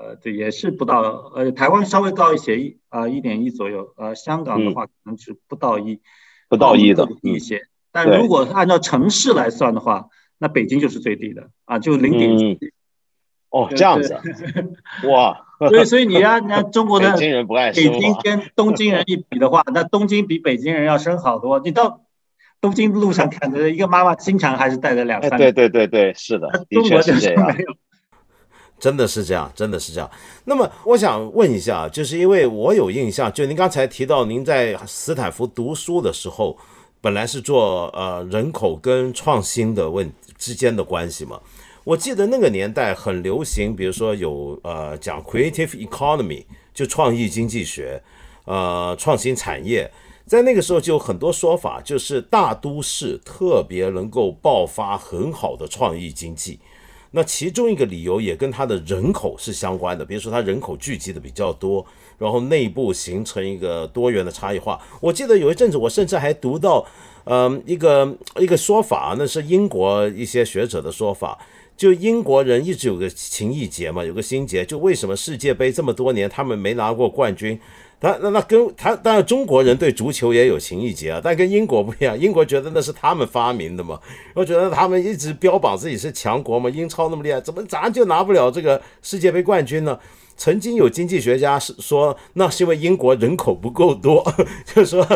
[0.00, 1.00] 呃，对也是不到。
[1.34, 3.92] 呃，台湾稍微高一些，一啊一点一左右。
[3.96, 6.00] 呃，香港的话可能是不到一。
[6.48, 12.58] 不到一的一些，但如果按照城市来算的话，那北京就是最低的啊，就零点一。
[13.48, 14.20] 哦，这样子，
[15.08, 15.46] 哇！
[15.66, 21.58] 所以，所以你要那中国的北京人不爱北京跟东京人一比的话，那东京比北京人要深好多。
[21.60, 22.04] 你到
[22.60, 25.38] 东京路上看着一个妈妈，经常还是带着两三个。
[25.38, 27.74] 对对对对，是的，中国就是没有。
[28.82, 30.10] 真的是这样，真的是这样。
[30.44, 36.58] 那么我想问一下，就是因为我有印象，就您刚才提到您在斯坦福读书的时候，
[37.00, 41.40] 本来是做呃人口跟创新的问之间的关系嘛。
[41.84, 48.02] 我记得那个年代很流行，比如说有呃讲 creative economy，就创意经济学，
[48.46, 49.88] 呃创新产业，
[50.26, 56.58] 在那个时候就有很多说法，就是大都市特别能够爆发很好的创意经济。
[57.12, 61.86] 那其中一个理由也跟它的人口是相关的，比如说它人口聚集的比较多，
[62.18, 64.80] 然后内部形成一个多元的差异化。
[65.00, 66.86] 我记得有一阵子，我甚至还读到，
[67.24, 71.38] 嗯，一个一个说法，那是英国一些学者的说法，
[71.76, 77.58] 就英国人一直有个情谊节嘛，有个心结，就为什么世界杯这么多年他们没拿过冠军？
[78.00, 84.00] 他那那跟他当然中国人对足球也有情谊结啊，但跟英国不一样，英国觉得那是他们发明的嘛，
[84.34, 89.96] 我觉得他们一直标榜自己是强国嘛，英超那么厉害，怎么咱就拿不了这个世界杯冠军呢？
[90.36, 94.24] 曾经有经济学家是说，那是因为英国人口不够多，
[94.66, 95.06] 就是说，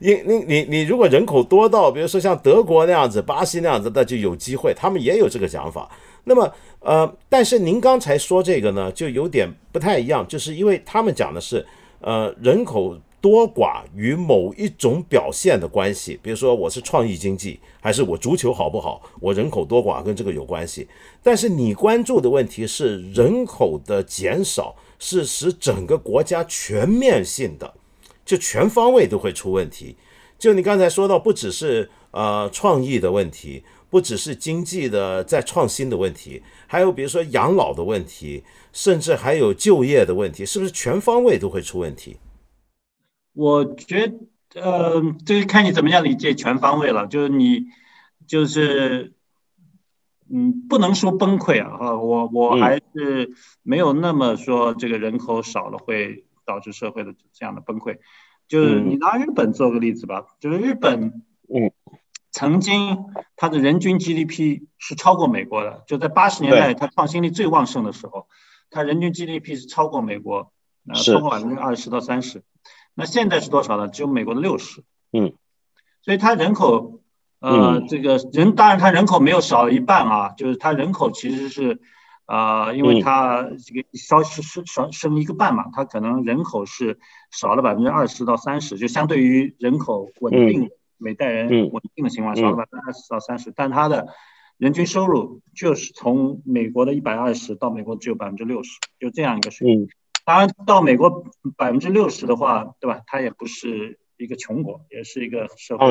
[0.00, 5.90] 英你你你如果人口多到，比如说像德国那样子、巴西那样子，那就有机会，他们也有这个想法。
[6.24, 11.66] 那么呃，但是您刚才说这个呢，就有点不太一样，就是因为他们讲的是。
[12.06, 20.86] 呃，人口多寡与某一种表现的关系，比如说我是创意经济，还是我足球好不好，我人口多寡跟这个有关系。
[21.22, 27.72] 但是你关注的问题是人口的减少是使整个国家全面性的，
[28.26, 29.96] 就全方位都会出问题。
[30.38, 38.44] 就你刚才说到，不只是呃创意的问题，不只是经济的在创新的问题，还有比如说养老的问题。
[38.74, 42.18] 甚至还有就业的问题，是不是全方位都会出问题？
[43.34, 44.06] 我觉
[44.48, 47.06] 得，呃，这个看你怎么样理解全方位了。
[47.08, 47.66] 就是你，
[48.26, 49.12] 就是，
[50.32, 51.94] 嗯，不能说崩溃啊。
[51.96, 57.98] 我我还是没有那么说，这个人口少了会导致社会的这样的崩溃。
[58.46, 61.72] 就是你拿日本做个例子吧，就是日本，嗯，
[62.30, 68.28] 曾经它的人均 GDP 是超过美国的，就在八十年代它创新力最旺盛的时候，
[68.70, 70.52] 它人均 GDP 是超过美国，
[70.86, 72.44] 呃，超过百分之二十到三十。
[72.94, 73.88] 那现在是多少呢？
[73.88, 74.82] 只有美国的六十。
[75.12, 75.32] 嗯，
[76.02, 77.00] 所以它人口，
[77.40, 81.80] 呃，这个人当然它人口没有少一半啊，就是它人口其实是，
[82.26, 86.98] 呃，因为它这个稍是是少升一个半嘛，它可能人口是
[87.30, 90.70] 少了百分之二十到三十，就相对于人口稳定。
[90.96, 94.06] 每代人稳定的情况少了百分之二十到三十，但它的
[94.56, 99.88] 人均收入就是从美国的一百二十到美国只有百分之六十，就这样一个水平。
[100.24, 101.24] 当然，到美国
[101.56, 103.02] 百分之六十的话，对吧？
[103.06, 105.86] 它也不是一个穷国，也是一个社会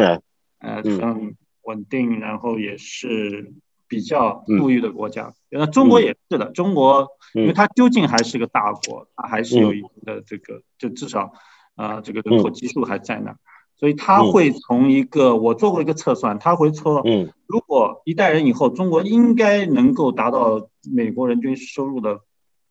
[0.60, 3.54] 呃很稳定，然后也是
[3.88, 5.34] 比较富裕的国家。
[5.50, 11.34] 那中国也是的，中国因为它究竟还是个大国，它还是有一定的这个，就至少
[11.76, 13.36] 啊这个人口基数还在那。
[13.76, 22.22] 所以他会从一个，我做过一个测算，他会说，嗯，如果一代人以后，中国应该能够达到美国人均收入的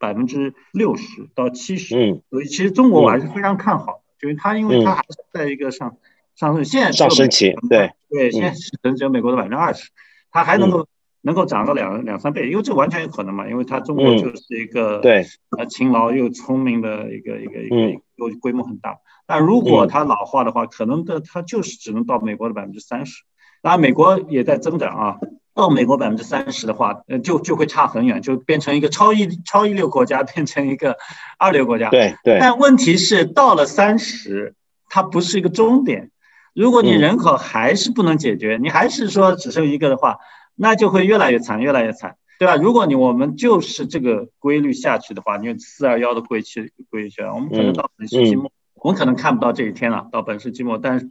[0.02, 5.96] 百分之六十到七十，嗯，所以其实中国我还是非常看好的，就是它，因为它还是在一个上
[6.34, 7.92] 上升，现在上升期，对。
[8.10, 9.90] 对，现在是只有美国的百分之二十，
[10.32, 10.88] 它还能够
[11.20, 15.24] 能够涨到两两三倍，因为这完全有可能嘛，因为它中国就是一个对。
[15.56, 18.98] 呃勤劳又聪明的一个一个一个又规模很大。
[19.24, 23.22] 但如果它老化的话，可能的它就是只能到美国的百分之三十。
[23.62, 25.18] 当然，美国也在增长啊，
[25.54, 30.96] 到美国百分之三十的话，呃，就就会差很远，就变成一个超一超一流国家，变成一个
[31.38, 31.90] 二流国家。
[31.90, 32.38] 对对。
[32.40, 34.54] 但问题是，到了三十，
[34.88, 36.10] 它不是一个终点。
[36.54, 40.18] 如果你人口还是不能解决，你还是说只剩一个的话，
[40.54, 42.56] 那就会越来越惨，越来越惨，对吧？
[42.56, 48.50] 如果你我们就是这个规律下去的话，你四二幺的规律规律下去，我们可能到本世纪末。
[48.74, 51.10] 我们可能看不到这一天了，到本世纪末，但是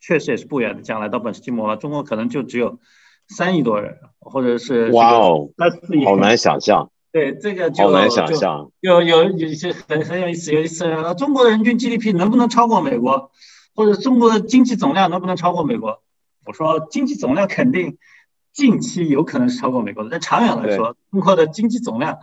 [0.00, 1.08] 确实也是不远的将来。
[1.08, 2.80] 到本世纪末了，中国可能就只有
[3.28, 5.48] 三亿多人，或者是哇哦，
[6.04, 6.90] 好难想象。
[7.12, 8.70] 对，这个就好难想象。
[8.80, 10.84] 有有有些很很有意思，有意思。
[11.16, 13.30] 中国的人均 GDP 能不能超过美国？
[13.74, 16.02] 或者中国的经济总量能不能超过美国？
[16.44, 17.98] 我说经济总量肯定
[18.52, 22.18] 近期有可能是超过美国的，但长远来说，中国的经济总量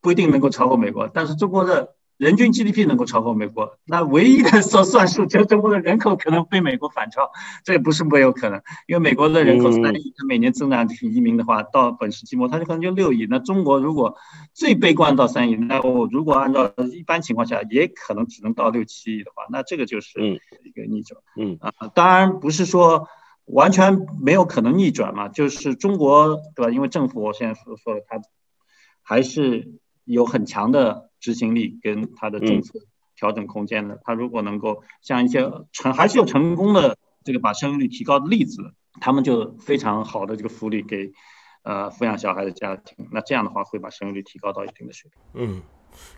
[0.00, 1.08] 不一定能够超过美国。
[1.12, 7.32] 但是中国的人均 GDP 能够超过美国，那唯一的说算数就是中国的人口可能被美国反超，
[7.64, 8.62] 这也不是没有可能。
[8.86, 13.26] 因为美国的人口三亿，它每年增长移民的话，到本世纪末，它就可能就六亿。
[13.28, 14.16] 那中国如果
[14.54, 20.20] 最悲观到三亿，那我如果按照一般情况下，也可能只能到六七亿的话，那这个就是
[20.62, 21.20] 一个逆转。
[21.36, 23.08] 嗯啊，当然不是说
[23.46, 26.70] 完全没有可能逆转嘛，就是中国对吧？
[26.70, 28.20] 因为政府我现在说说了，它
[29.02, 29.72] 还是
[30.04, 31.10] 有很强的。
[31.22, 32.80] 执行力跟它的政策
[33.16, 41.12] 调整空间的，它如果能够像一些成还是有成功的这个把生育率提高的例子，他们就非常好的这个福利给
[41.62, 45.20] 呃抚养小孩的家庭，那这样的话会把生育率提高到一定的水平。
[45.34, 45.62] 嗯，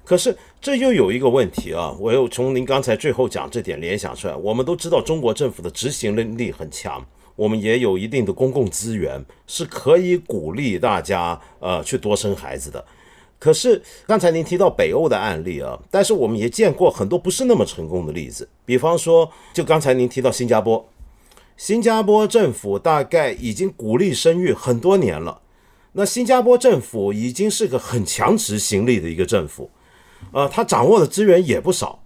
[0.05, 7.05] 可是这又有一个问题啊，我又从您刚才最后讲这点联想出来，我们都知道中国政府的执行能力很强，
[7.37, 12.83] 我们也有一定的公共资源，是可以鼓励大家呃去多生孩子的。
[13.39, 18.49] 可是刚才您提到北欧的案例啊，但是我们也见过很多不是那么成功的例子。
[18.65, 20.89] 比方说，就刚才您提到新加坡，
[21.57, 25.43] 新加坡政府大概已经鼓励生育很多年了。
[25.93, 29.71] 那新加坡政府已经是个很强执行力的一个政府，
[30.33, 32.03] 呃，他掌握的资源也不少，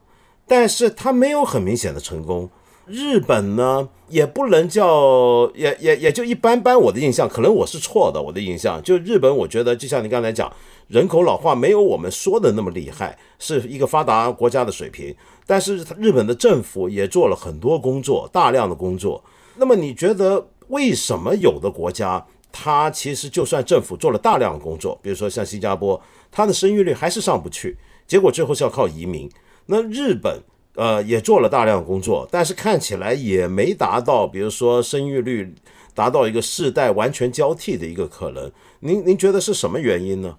[0.46, 2.50] 但是他没有很明显的成功。
[2.88, 6.80] 日本呢，也不能叫，也也也就一般般。
[6.80, 8.20] 我的印象，可能我是错的。
[8.20, 10.52] 我的印象，就日本，我觉得就像你刚才讲。
[10.88, 15.14] 人口老化没有我们说的那么厉害，是一个发达国家的水平。
[15.46, 19.22] 但是日本的政府也做了很多工作，大量的工作。
[19.56, 26.00] 那么你觉得为什么有的国家，它其实就算政府做了大量的工作，比如说像新加坡，
[26.32, 29.30] 它的生育率还是上不去，结果最后是要靠移民。
[29.66, 30.40] 那日本
[30.78, 35.52] 呃也做了大量工作，但是看起来也没达到，比如说生育率
[35.92, 38.50] 达到一个世代完全交替的一个可能。
[38.78, 40.38] 您您觉得是什么原因呢？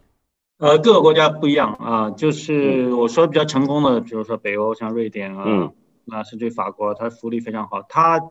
[0.59, 5.71] 呃，各个国家不一样啊，就是我说比较成功的，比如说北欧，像瑞典啊，
[6.05, 8.21] 那甚至法国，它福利非常好，它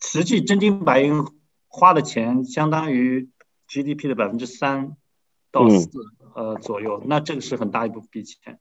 [0.00, 1.24] 实际真金白银
[1.68, 3.28] 花的钱相当于
[3.68, 4.96] GDP 的百分之三
[5.52, 5.88] 到四
[6.34, 8.58] 呃左右，那这个是很大一部笔钱。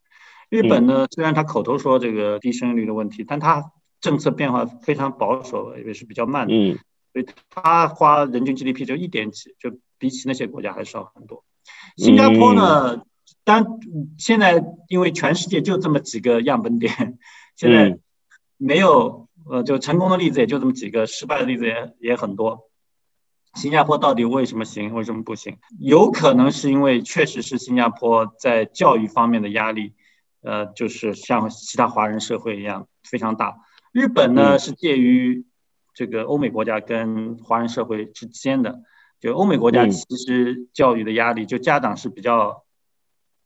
[0.49, 3.71] 日本呢，虽然他口头说这个低生育率的问题，但他
[4.01, 6.79] 政策变化非常保守，也是比较慢的，嗯
[7.11, 11.43] 所以他花人均 GDP 就一点几，就比起那些国家还少很多。
[11.97, 13.03] 新加坡呢？
[13.43, 13.79] 当
[14.17, 17.17] 现在因为全世界就这么几个样本点，
[17.55, 17.97] 现在
[18.57, 22.69] 没有呃，就成功的例子也就这么几个，失败的例子也也很多。
[23.55, 25.57] 新加坡到底为什么行，为什么不行？
[25.79, 29.93] 有可能是因为确实是新加坡在教育方面的压力，
[30.41, 33.57] 呃，就是像其他华人社会一样非常大。
[33.91, 35.45] 日本呢是介于
[35.93, 38.81] 这个欧美国家跟华人社会之间的，
[39.19, 42.63] 就欧美国家其实教育的压力，就家长是比较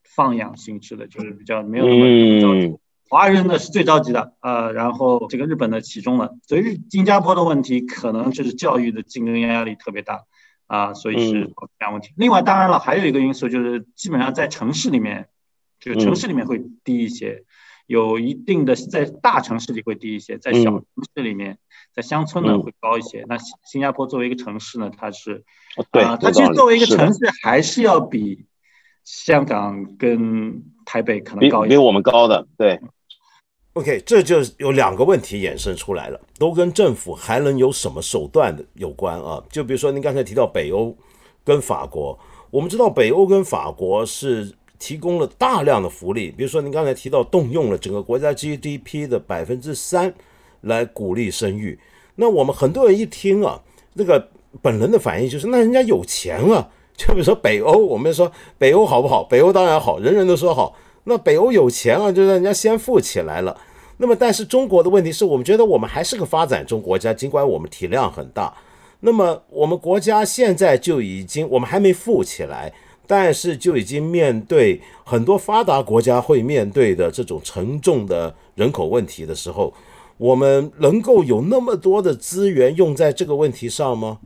[0.04, 2.78] 放养形式的，就是比较没有那么着急。
[3.10, 10.24] 华人呢是最着急的，呃，然后这个日本的其中了，所以日新加坡的问题可能就是教育的竞争压力特别大，
[10.66, 11.46] 啊，所以是
[11.78, 12.12] 这样问题。
[12.18, 15.30] 另外，当然了，还有一个因素就是基本上在城市里面，
[15.84, 17.44] 这个城市里面会低一些，
[17.88, 21.58] 有一定的在大城市里会低一些，在小城市里面，
[21.94, 23.26] 在乡村呢会高一些。
[23.28, 25.44] 那新加坡作为一个城市呢，它是，
[25.92, 28.46] 对，它其实作为一个城市还是要比
[29.04, 32.80] 香港跟台北可能高一比比我们高的，对。
[33.74, 39.44] OK，这就有两个问题衍生出来了，都跟政府还能有什么手段的有关啊？
[39.50, 40.96] 就比如说您刚才提到北欧
[41.44, 42.18] 跟法国，
[42.52, 44.54] 我们知道北欧跟法国是
[44.84, 50.14] 提供了大量的福利，比如说您刚才提到动用了整个国家 GDP 的百分之三
[50.60, 51.80] 来鼓励生育，
[52.16, 53.62] 那我们很多人一听啊，
[53.94, 54.28] 那个
[54.62, 59.24] 本能的反应就是那人家有钱啊，就比如说北欧，我们说北欧好不好？
[59.24, 60.76] 北欧当然好，人人都说好。
[61.06, 63.58] 那北欧有钱啊，就让人家先富起来了。
[64.00, 68.54] 那么，但是中国的问题是我们觉得我们还是个发展中国家，尽管我们体量很大。
[69.00, 72.74] 那么，我们国家现在就已经，我们还没富起来，
[73.16, 79.72] 但是就已经面对很多发达国家会面对的这种沉重的人口问题的时候，
[80.18, 84.18] 我们能够有那么多的资源用在这个问题上吗？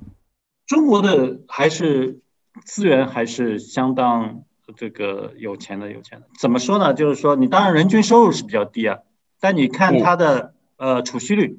[0.65, 2.21] 中国的还是
[2.65, 4.43] 资源还是相当。
[4.75, 6.93] 这个有钱的有钱的，怎么说呢？
[6.93, 8.99] 就是说，你当然人均收入是比较低啊，
[9.39, 11.57] 但你看它的呃储蓄率，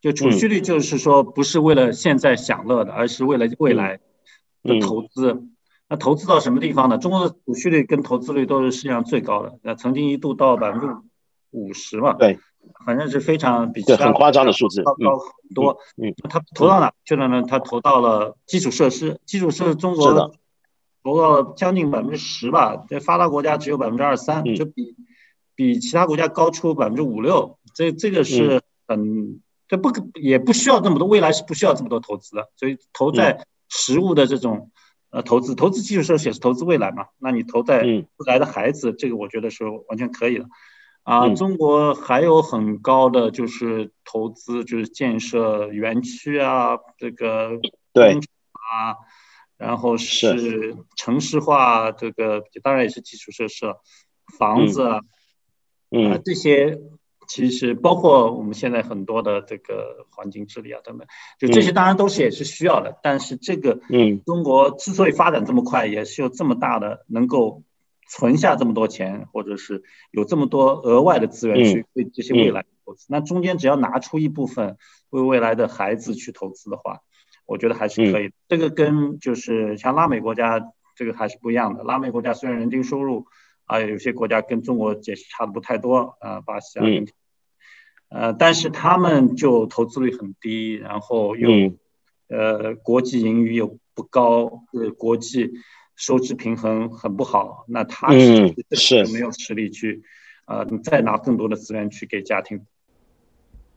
[0.00, 4.00] 就储蓄率就是说不是为了现在享乐的，而是为了未来
[4.62, 5.42] 的投资。
[5.90, 6.96] 那投资到什么地方呢？
[6.96, 10.86] 中国的储蓄率跟投资率都是世界上最高的，那曾经一度到百分之
[11.50, 12.14] 五十嘛。
[12.14, 12.38] 对，
[12.86, 15.76] 反正是非常比其他很夸张的数字高高很多。
[15.96, 17.42] 嗯，他投到哪去了呢？
[17.42, 20.32] 他投到了基础设施，基础设施中国。
[21.02, 24.94] 投到将近百分之十吧，在发达国家只有百分之二三，就比
[25.54, 27.58] 比其他国家高出百分之五六。
[27.74, 32.50] 这这个是很，这不也不需要这么多，未来是不需要这么多投资的。
[32.54, 34.70] 所以投在实物的这种
[35.10, 37.06] 呃投资，投资基础设施也是投资未来嘛。
[37.18, 40.46] 那你投在未来的孩子，这个我觉得是完全可以的。
[41.02, 47.60] 啊，中国还有很高的就是投资，就是建设园区啊，这个
[47.92, 48.96] 对啊。
[49.56, 53.66] 然后是城市化，这个当然也是基础设施，
[54.38, 54.88] 房子，
[55.90, 56.78] 嗯，这些
[57.30, 61.06] 其实包括我们现在很多的这个环境治理啊等等，
[61.38, 62.98] 就这些当然都是也是需要的。
[63.04, 67.62] 但是这个，嗯，中国之所以发展这么快，也是有这么大的能够
[68.08, 73.06] 存下这么多钱，或者是有这么多额外的资源去为这些未来投资。
[73.08, 74.76] 那中间只要拿出一部分
[75.10, 77.00] 为未来的孩子去投资的话。
[77.46, 80.60] 我觉得还是可以，这个跟就是像拉美国家
[80.94, 81.82] 这个还是不一样的。
[81.82, 83.26] 拉美国家虽然人均收入
[83.64, 87.12] 啊，有些国家跟中国也是差的不太多啊，巴西、阿根廷，
[88.10, 91.72] 呃，但是他们就投资率很低，然后又
[92.28, 95.52] 呃国际盈余又不高，呃国际
[95.96, 100.02] 收支平衡很不好，那他是是没有实力去
[100.46, 102.66] 呃你再拿更多的资源去给家庭。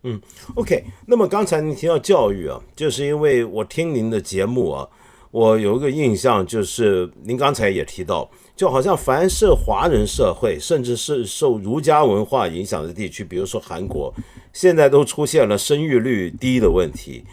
[0.01, 0.19] 嗯
[0.55, 0.83] ，OK。
[1.05, 4.89] 那么刚才您提到教育啊，就是因为我听您的节目啊，
[5.33, 14.13] 我有一个印象，就是您刚才也提到，就好像凡是华人社会，甚至是受儒家文化影响的地区，比如说韩国，
[14.53, 17.23] 现在都出现了生育率低的问题。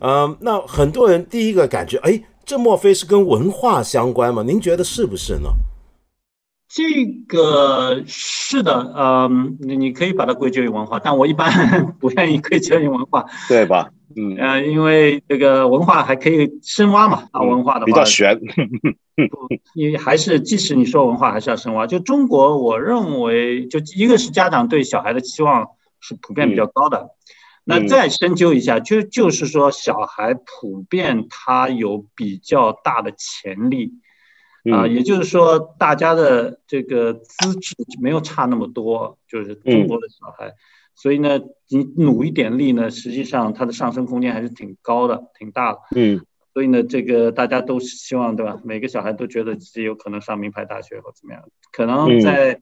[0.00, 4.42] 嗯，那很多人第一个感觉，哎，这莫非是跟文化相关吗？
[4.42, 5.48] 您觉得是不是呢？
[6.68, 6.82] 这
[7.28, 11.48] 个是的，嗯，你你可以把它归结于文化，但我一般
[12.00, 13.88] 不愿意归结于文化，对吧？
[14.16, 18.40] 嗯，呃，因为这个文化还可以深挖嘛，啊，文化的话比较悬，
[19.74, 21.86] 你还是即使你说文化，还是要深挖。
[21.86, 25.68] 就中国，我认为就一个是家长对小孩的期望
[26.00, 27.10] 是普遍比较高的，
[27.64, 33.92] 那再深究一下，就就是说小孩普遍他有比较大的潜力。
[34.72, 40.54] 啊，也就是说，大家的这个资质没有差那么多，就是中国的小孩，
[40.94, 45.78] 所以呢，你努一点力呢，实际上它的上升空间还是挺高的，挺大的。
[45.96, 48.60] 嗯，所以呢，这个大家都希望，对吧？
[48.64, 51.42] 每个小孩都觉得自己有可能上名牌大学或怎么样。
[51.72, 52.60] 可能在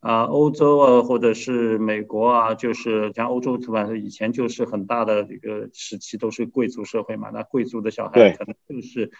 [0.00, 3.88] 啊，欧洲啊，或者是美国啊，就是像欧洲，对吧？
[3.96, 7.30] 以前就是很大的一个时期，都是贵族社会嘛。
[7.30, 9.10] 那贵族的小孩可能就是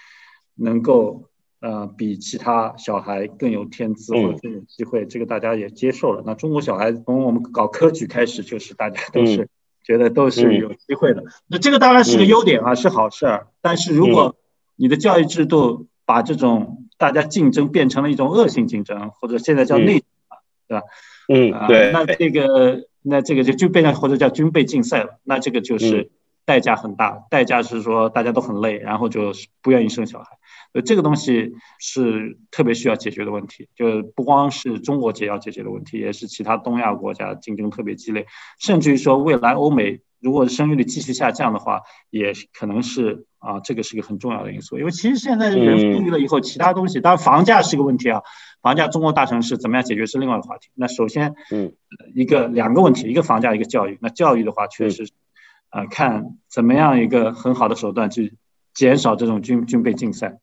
[0.55, 1.31] 能够
[1.63, 6.23] 呃比其他小孩更有天资或者更有机会，这个大家也接受了。
[6.27, 9.49] 那中国小孩从我们搞科举开始，就是大家都是
[9.83, 11.25] 觉得都是有机会的。
[11.47, 13.47] 那这个当然是个优点啊，是好事儿。
[13.63, 14.37] 但是如果
[14.77, 20.03] 你的教育制度把这种大家竞争变成了一种恶性竞争，或者现在叫内。
[20.69, 20.87] 对吧？
[21.29, 21.91] 嗯，对。
[21.93, 25.19] 那这个，那这个就就变成或者叫军备竞赛了。
[25.23, 26.11] 那这个就是
[26.45, 29.33] 代价很大，代价是说大家都很累，然后就
[29.63, 30.27] 不愿意生小孩。
[30.73, 38.27] 所以这个东西是特别需要解决的问题，就不光是中国解要解决的问题，也是其他东亚国家竞争特别激烈，
[38.59, 44.79] 甚至于说未来欧美如果生育率继续下降的话，也可能是啊，这个是一个很重要的因素。
[44.79, 48.23] 因为其实现在人富裕了以后，其他东西当然房价是个问题啊。
[48.63, 50.69] 房价，中国大城市怎么样解决是另外一个话题。
[50.75, 51.73] 那首先，嗯，
[52.15, 53.99] 一个两个问题，一个房价，一个教育。
[54.01, 55.11] 那教育的话，确实，
[55.73, 58.35] 啊，看怎么样一个很好的手段去
[58.73, 60.39] 减少这种军军备竞赛。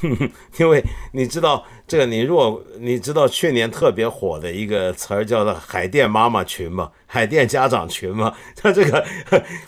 [0.60, 9.04] 因为你知道这个，你若你知道去年特别火的一个词儿叫做“海淀妈妈群”嘛，“海淀家长群”嘛， 它这个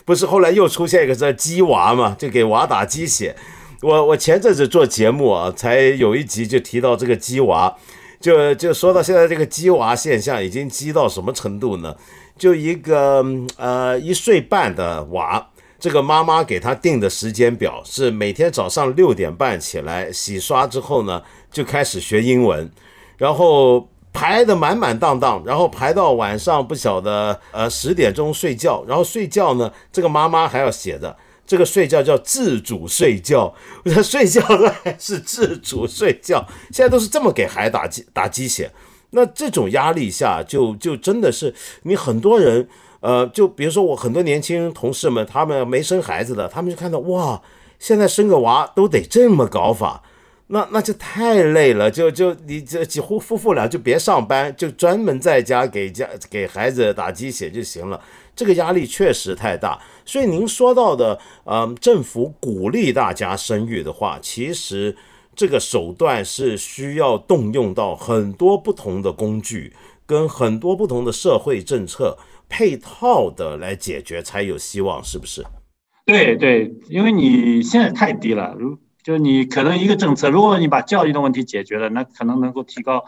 [0.05, 3.35] 不是后来又出现一个叫“鸡娃”嘛，就给娃打鸡血。
[3.81, 7.75] 我我前阵子做节目啊，才有一集就提到这个鸡娃，
[8.21, 11.97] 就就说到现在这个鸡娃现象已经鸡到什么程度呢？
[12.41, 13.23] 就一个
[13.55, 15.47] 呃一岁半的娃，
[15.79, 21.21] 这个妈妈给他定的时间表是每天早上六点半起来洗刷之后呢，
[21.51, 22.67] 就开始学英文，
[23.15, 31.15] 然后排的满满当当，然后排到晚上不晓得呃十点钟睡觉，然后睡觉呢，这个妈妈还要写着。
[31.45, 33.53] 这个睡觉叫自主睡觉，
[33.85, 34.41] 我睡觉
[34.83, 38.71] 还是自主睡觉，现在都是这么给孩子打鸡打鸡血。
[39.11, 41.53] 那这种压力下，就就真的是
[41.83, 42.67] 你很多人，
[43.01, 47.41] 呃，就比如说我很多年轻同事们，他们没生孩子的，他们就看到哇，
[47.77, 50.03] 现在生个娃都得这么搞法，
[50.47, 58.01] 那那就太累了，就就你这几乎夫妇俩就别上班，就专门在家给家给孩子打鸡血就行了。
[58.33, 64.95] 这个压力确实太大，所以您说到的，嗯，政府鼓励大家生育的话，其实
[65.35, 69.73] 这个手段是需要动用到很多不同的工具，
[70.05, 72.17] 跟很多不同的社会政策
[72.49, 75.45] 配套的来解决才有希望，是不是？
[76.05, 83.03] 对对，因为你现在太低了，如就你可能一个政策，如果你把教育的问题解决了，那可能能够提高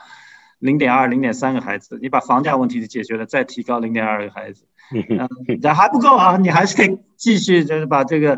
[0.60, 4.64] 零点二、零点三个孩子；你把房价问题解决了，再提高零点二个孩子。
[4.92, 5.30] 嗯，
[5.62, 6.38] 这还不够啊！
[6.38, 8.38] 你还是可以继续，就是把这个，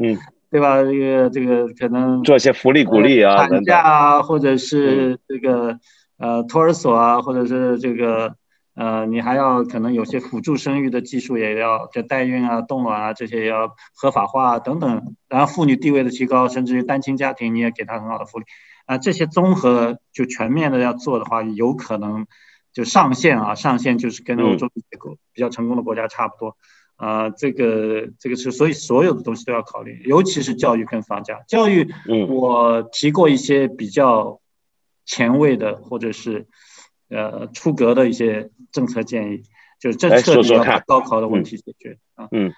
[0.51, 0.81] 对吧？
[0.83, 5.79] 这个这个可能做些福利鼓励啊，产假啊，或者是这个
[6.17, 8.35] 呃托儿所啊，或者是这个
[8.75, 15.15] 呃，你还要可能有些辅助生育的技术也要，就代孕啊、冻卵啊这些也要合法化啊等等。
[15.27, 18.45] 然后妇女地位的提高，甚至于单亲家庭，你也给他很好的福利
[18.85, 18.97] 啊。
[18.97, 22.25] 这些综合就全面的要做的话，有可能。
[22.75, 24.67] 就上限啊，上限就是跟欧洲
[25.31, 26.57] 比较成功的国家差不多，
[26.95, 31.43] 啊，这个这个是，所以所有的东西都要考虑，尤其是教育跟房价。
[31.47, 31.93] 教育，
[32.29, 34.39] 我提过一些比较
[35.05, 36.47] 前卫的或者是
[37.09, 39.43] 呃出格的一些政策建议，
[39.79, 42.27] 就是政策要把高考的问题解决啊。
[42.31, 42.53] 嗯，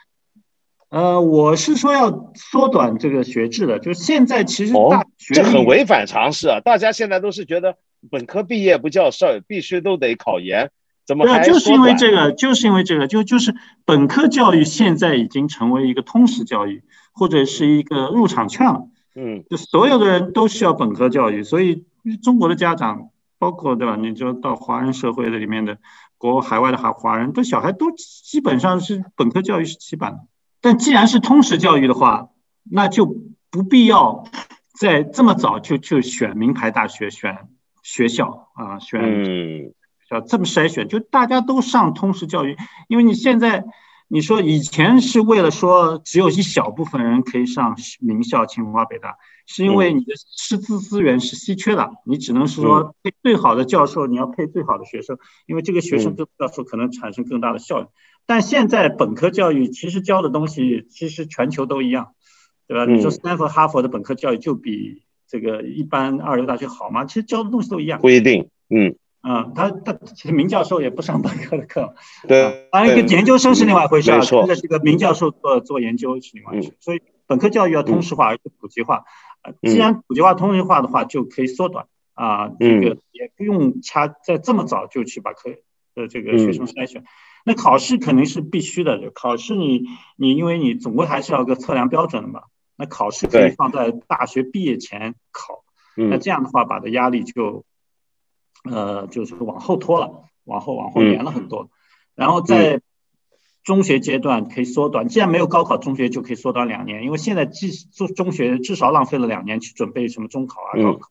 [0.89, 7.77] 呃，我是说要缩短这个学制的，就是现在其实大学这很违反常识啊，大家现在都是觉得。
[8.11, 10.69] 本科毕业不叫事儿，必须都得考研，
[11.07, 13.55] 怎么还就是因为这个，就是因为这个，就就是
[13.85, 16.83] 本科教育现在已经成为一个通识教育，
[17.13, 18.89] 或者是一个入场券了。
[19.15, 21.85] 嗯，就所有的人都需要本科教育，所以
[22.21, 23.95] 中国的家长，包括对吧？
[23.95, 25.77] 你就到华人社会的里面的
[26.17, 30.19] 国海外的华华人，都小孩都基本上是本科教育是基本的。
[30.59, 32.27] 但既然是通识教育的话，
[32.69, 33.05] 那就
[33.49, 34.25] 不必要
[34.77, 37.47] 在这么早就就选名牌大学选。
[37.83, 39.01] 学校啊，选
[40.09, 42.55] 要这么筛选，就大家都上通识教育，
[42.87, 43.65] 因为你现在
[44.07, 57.85] 你说以前是为了说只有一小部分人可以上名校，清华北大，是因为你的师资资源是稀缺的，你只能是说配最好的教授，你要配最好的学生，因为这个学生跟教授可能产生更大的效益。
[58.25, 62.13] 但现在本科教育其实教的东西其实全球都一样，
[62.67, 62.85] 对吧？
[62.85, 65.03] 你说斯坦福、哈佛的本科教育就比。
[65.29, 67.03] 这个一般二流大学好吗？
[67.03, 68.49] 其实教的东西都一样，不一定。
[68.69, 68.95] 嗯
[69.27, 71.95] 嗯，他他其实名教授也不上本科的课，
[72.27, 72.69] 对。
[72.71, 76.77] 当然，一个研究生是另外一回事啊，跟着这个名教授做做研究是另外一回事。
[76.79, 79.03] 所以本科教育要通识化而且普及化。
[79.63, 85.49] 既然普及化、通识化的话，就可以缩短啊，这个也不用掐在这么早就去把课
[85.93, 87.03] 的这个学生筛选。
[87.43, 89.83] 那考试肯定是必须的，考试你
[90.15, 92.43] 你因为你总归还是要个测量标准的嘛。
[92.77, 95.63] 那考试可以放在大学毕业前考，
[95.95, 97.65] 那这样的话把的压力就，
[98.71, 101.69] 呃，就是往后拖了，往后往后延了很多。
[102.15, 102.81] 然后在
[103.63, 111.09] 中学阶段可以缩短，既然没有高考，中学就可以缩短两年，因为现在至做中学至少浪费了两年去准备什么中考啊、高考。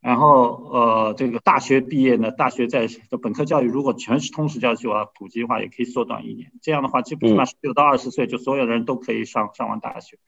[0.00, 6.50] 然后，呃，这个大学毕业呢，大学在的本科教育如果全是通识教育啊，普及的话也可以缩短一年。
[6.60, 10.18] 这样的话，基本上十六到二十岁就所有人都可以上上完大学。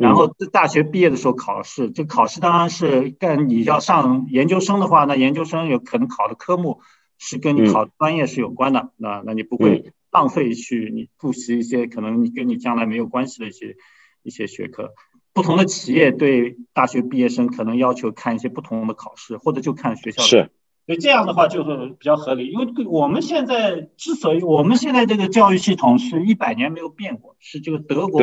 [0.00, 6.80] 然后在大学毕业的时候考试，这考试当然是跟你要上研究生的话，那研究生有可能考的科目
[7.18, 8.92] 是跟你考专业是有关的。
[8.96, 13.76] 那那你不会浪费去你复习一些可能你跟你将来没有关系的一些
[14.22, 14.94] 一些学科。
[15.32, 20.28] 不同的企业对大学毕业生可能要求看一些不同的考试，或者就看学校的。
[20.28, 20.50] 是，
[20.86, 22.48] 所以这样的话就是比较合理。
[22.48, 28.20] 因为我们现在之所以我们现在这个教育系统是一百年没有变过，是这个德国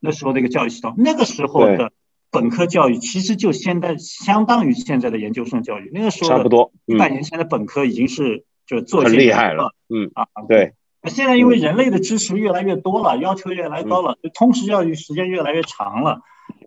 [0.00, 0.94] 那时候的一个教育系统。
[0.98, 1.92] 那个时候的
[2.30, 5.90] 本科教育其实就现在相当于现在的研究生教育。
[5.92, 9.74] 那个时候差不多，一百年前的本科已经是就做很厉害了。
[9.88, 10.74] 嗯啊，对。
[11.04, 16.20] 现在因为人类的知识越来越多了，要求越来越高了，就通识教育时间越来越长了。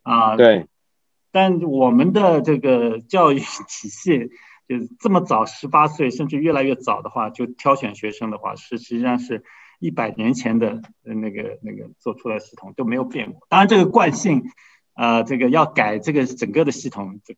[0.04, 0.68] 啊，对，
[1.32, 3.44] 但我们的这个教育体
[3.90, 4.30] 系，
[4.70, 9.44] 就这么早十八岁，甚至越来越早的话，就挑选学生的话，是实际上是
[9.82, 13.48] 一百年前的那个那个做出来系统都没有变过。
[13.50, 14.44] 当然，这个惯性，
[14.94, 17.36] 呃，这个要改这个整个的系统，这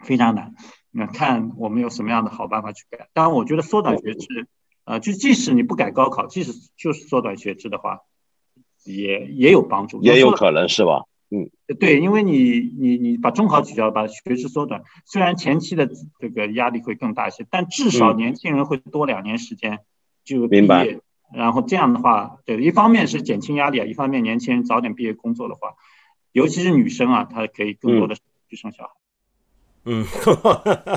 [0.00, 0.54] 非常难。
[0.90, 3.08] 那看我们有什么样的好办法去改。
[3.12, 4.48] 当然，我觉得缩短学制，
[4.84, 8.00] 呃，就即使你不改高考，即使就是缩短学制的话，
[8.84, 11.02] 也也有帮助，也有可能是吧？
[11.30, 19.80] 嗯，对，因为你你你把中考取消，把学制缩短，虽然前期的这个压力会更大一些，但至少年轻人会多两年时间
[20.24, 21.00] 就毕业，
[21.36, 25.74] 然后这样的话，对，一方面是减轻压力啊，一方面年轻人早点毕业工作的话，
[26.32, 28.14] 尤其是女生啊，她可以更多的
[28.48, 28.90] 去生小孩。
[29.86, 30.06] 嗯，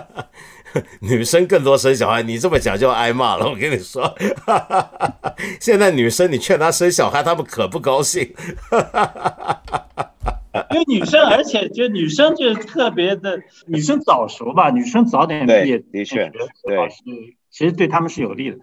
[1.02, 3.50] 女生更多生小孩，你这么讲就要挨骂了。
[3.50, 4.16] 我跟你说，
[5.60, 8.22] 现在女生你劝她生小孩，她们可不高兴。
[10.72, 16.90] 因为女生，而且就女生就特别的，女生早熟吧，女生早点毕业，的确，对，
[17.52, 18.58] 其实对他们是有利的。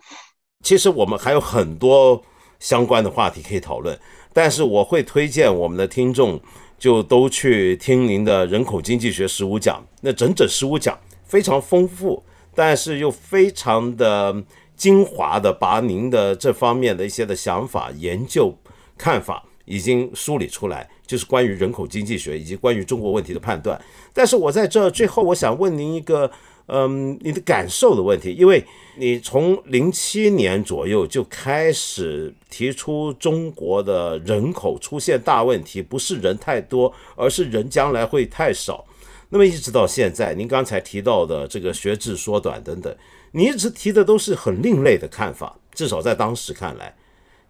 [0.65, 2.21] 其实我们还有很多
[2.59, 3.97] 相关的话题可以讨论，
[4.33, 6.41] 但是我会推荐我们的听众
[6.79, 12.23] 就都去听您的人口经济学十五讲，那整整十五讲非常丰富，
[12.55, 14.43] 但是又非常的
[14.75, 18.57] 精华的把您的这方面的一些的想法、研究、
[18.97, 20.89] 看法已经梳理出来。
[21.07, 23.79] 就是关于人口经济学以及关于中国问题的判断，
[24.15, 26.31] 但是我在这最后，我想问您一个，
[26.67, 28.65] 嗯，你的感受的问题，因为
[28.97, 38.85] 你从零七年左右就开始提出中国的人口出现大问题，不是人太多，而是人将来会太少。
[39.29, 42.97] 那么一直到现在，您刚才提到的这个学制缩短等等，
[43.33, 46.97] 你一直提的都是很另类的看法，至少在当时看来，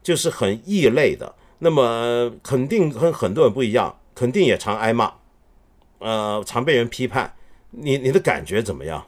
[0.03, 1.33] 就是很异类的。
[1.61, 5.12] 那么肯定跟很多人不一样，肯定也常挨骂，
[6.01, 7.33] 呃，常被人批判。
[7.77, 9.05] 你你的感觉怎么样？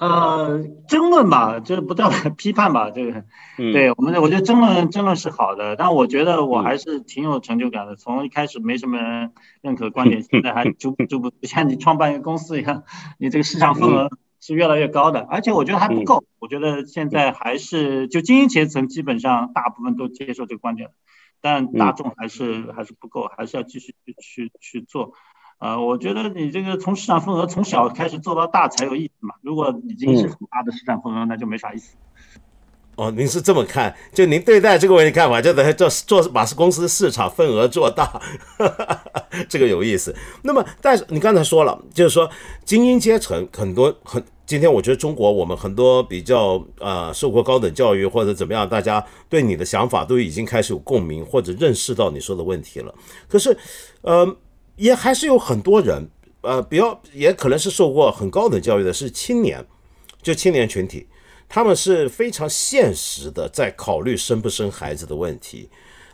[0.00, 3.24] 呃，争论吧，就是不叫批判吧，这个，
[3.56, 7.94] 对我们，我觉得争论争论是好的，但我觉得我还是挺有成就感的。
[7.96, 9.32] 从一开始没什么人
[9.62, 12.82] 认可观点， 现在还逐步逐步像你创办一个公司一样，
[13.18, 14.10] 你这个市场份额。
[14.46, 16.22] 是越来越高的，而且我觉得还不够。
[16.38, 20.90] 我觉得现在还是就精英阶层基本上大部分都接受这个观点，
[21.40, 25.14] 但大众还是还是不够，还是要继续去去做。
[25.58, 29.34] 呃，我觉得你这个从市场份额从小开始做到大才有意思嘛。
[29.42, 31.94] 如果已经是很大的市场份额，那就没啥意思。
[32.96, 33.92] 哦，您是这么看？
[34.12, 38.20] 就您对待这个问题看法，就等于做做把公司市场份额做大，
[39.48, 40.14] 这个有意思。
[40.42, 42.30] 那么，但是你刚才说了，就是说
[42.64, 44.22] 精英阶层很多很。
[44.46, 52.94] 今天我觉得中国我们很多比较呃受过高等教育或者怎么样，大家对你的想法都已经开始有共鸣或者认识到你说的问题了。
[53.26, 53.56] 可是，
[54.02, 54.36] 呃，
[54.76, 56.08] 也还是有很多人，
[56.42, 59.64] 呃，比较也可能是受过很高等教育的，是青年，
[60.22, 61.06] 就青年群体。
[61.48, 65.68] 他们是非常现实的，在考虑生不生孩子的问题。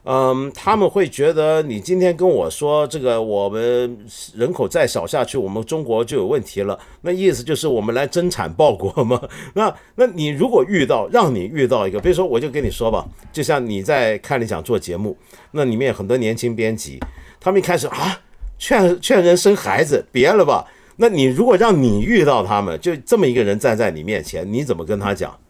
[0.05, 3.99] 嗯，他们会觉得你今天跟我说这个，我们
[4.35, 6.79] 人口再少下去，我们中国就有问题了。
[7.03, 9.21] 那意思就是我们来增产报国吗？
[9.55, 15.17] 那那你如果遇到，让你遇到一个，比如说我就跟你说吧，就像你在看理想做节目，
[15.53, 16.99] 那里面很多年轻编辑，
[17.39, 18.21] 他们一开始啊，
[18.61, 20.67] 劝劝人生孩子，别了吧。
[20.97, 25.41] 那你如果让你遇到他们，就这么一个人站在你面前，你怎么跟他讲？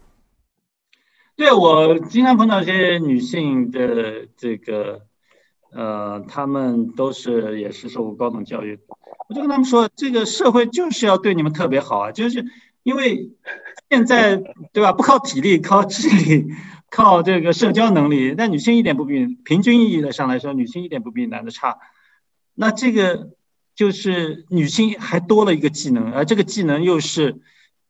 [1.35, 5.01] 对我经常碰到一些女性的这个，
[5.73, 8.79] 呃，她们都是也是受过高等教育，
[9.27, 12.45] 我就跟他们说，这个社会就是要对你们特别好啊，就是
[12.83, 13.31] 因为
[13.89, 14.37] 现在
[14.71, 16.47] 对吧，不靠体力，靠智力，
[16.89, 21.77] 靠这个社交能力，但女性一点不比平均意义的上来说，女性一点不比男的差，
[22.55, 23.29] 那这个
[23.75, 27.39] 就是女性还多了一个技能，而这个技能又是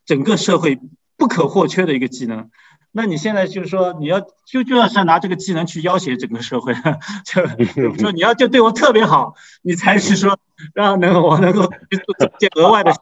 [0.05, 0.79] 整个社会
[1.17, 2.49] 不可或缺的一个技能。
[2.93, 6.73] 那你现在就是说，你要就就要是拿这个技能去要挟整个社会，
[7.25, 7.45] 就
[7.97, 10.37] 说你要就对我特别好，你才是说
[10.73, 12.91] 让能我能够去做这些额外的。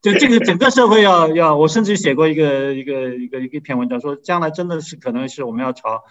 [0.00, 6.04] 就这个整个社会要要，我甚至写过一个一个一个一篇文章，说将来真的是可能是我们要朝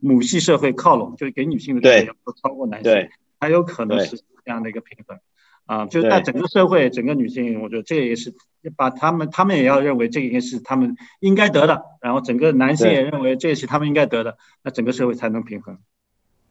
[0.00, 5.18] 母系社会靠拢，就是给女性的地位要超过男性，还有可能是这样的一个平衡。
[5.66, 8.34] 啊，就是在整个社会，整个女性，我觉得这也是
[8.76, 15.78] 把他们，他们也要认为这个是他们应该得的，然后整个男性也认为这也是他们应该得的，那整个社会才能平衡。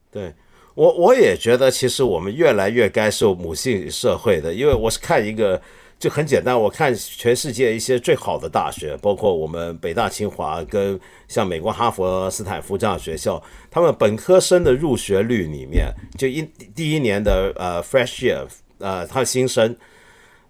[0.09, 0.33] 对
[0.73, 5.61] 我，我也觉得其实我们越来越该受母性社会的，因为我是看一个
[5.99, 16.41] 就很简单，我看全世界一些最好的大学，包括我们北大、清华跟像美国哈佛、斯坦福这样学校，他们本科生的入学率里面，就一
[16.73, 18.47] 第一年的呃 fresh year。
[18.81, 19.75] 呃，他的新生，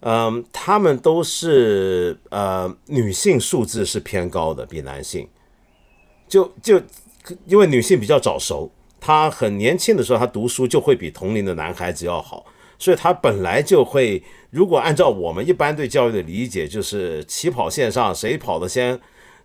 [0.01, 5.27] 嗯，他们都是呃女性数字是偏高的，比男性，
[6.27, 6.79] 就就
[7.47, 12.45] 因为女性比较早熟，她很年轻的时候，她读书就会比同龄的男孩子要好，
[12.79, 18.99] 所以她本来就会，如果按照我们一般对教育的理解，就是起跑线上谁跑的先。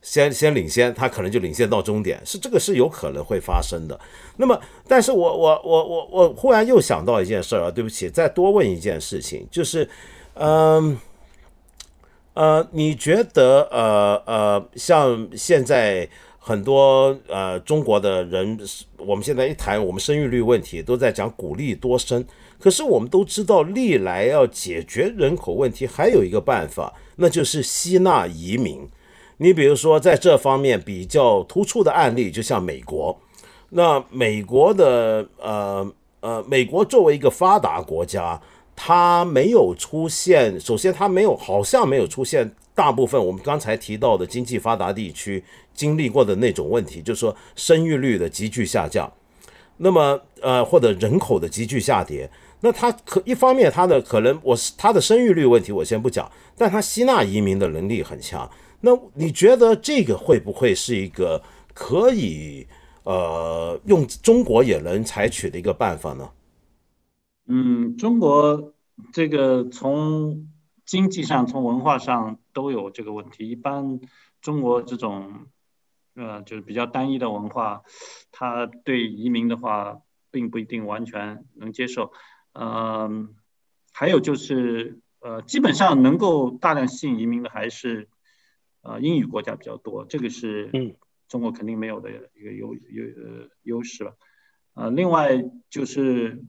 [0.06, 3.98] 先先领先，他可能就领先到终点，是这个是有可能会发生的。
[4.36, 9.88] 那么，但是我我我我我忽然又想到一件事儿啊，对不起，再多问一件事情，就是，
[10.34, 10.98] 嗯，
[12.34, 16.06] 呃，你觉得呃呃，像现在
[16.46, 18.58] 很多呃中国的人，
[18.98, 22.22] 我们现在一谈我们生育率问题，都在讲鼓励多生，
[22.60, 28.86] 可是我们都知道，历来要解决人口问题，还有一个办法，那就是吸纳移民。
[29.38, 33.18] 你比如说，在这方面比较突出的案例，就像美国。
[33.70, 35.90] 那美国的呃
[36.20, 38.38] 呃，美国作为一个发达国家，
[38.76, 45.42] 它没有出现，首先它没有，好像没有出现大部分我们刚才提到的经济发达地区
[45.74, 49.12] 经历过的那种问题，就是说生育率的急剧下降。
[49.76, 52.30] 那么呃，或者人口的急剧下跌。
[52.60, 58.50] 那它可一方面，它的可能我是它的生育率问题，我先不讲，但它吸纳移民的能力很强。
[58.80, 61.42] 那你觉得这个会不会是一个
[61.74, 62.66] 可以
[63.02, 66.30] 呃用中国也能采取的一个办法呢？
[67.48, 68.72] 嗯，中国
[69.12, 70.46] 这个从
[70.86, 73.50] 经济上、从文化上都有这个问题。
[73.50, 74.00] 一般
[74.40, 75.46] 中国这种
[76.14, 77.82] 呃就是比较单一的文化，
[78.32, 80.00] 他对移民的话
[80.30, 82.12] 并不一定完全能接受。
[82.52, 83.34] 嗯，
[83.92, 88.08] 还有就是呃基本上能够大量吸引移民的还是。
[88.86, 90.70] 呃，英语国家比较多，这个是
[91.26, 94.14] 中国肯定没有的一个优优呃优势了。
[94.74, 96.44] 呃，另外就是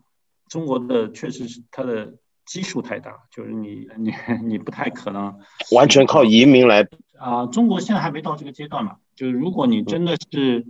[0.49, 5.39] 中国的确实是它的基数太大，就是你你你不太可能
[5.71, 6.87] 完全靠移民来
[7.17, 7.45] 啊。
[7.47, 10.65] 中国现在还没到这个阶段嘛，就是如果你真的是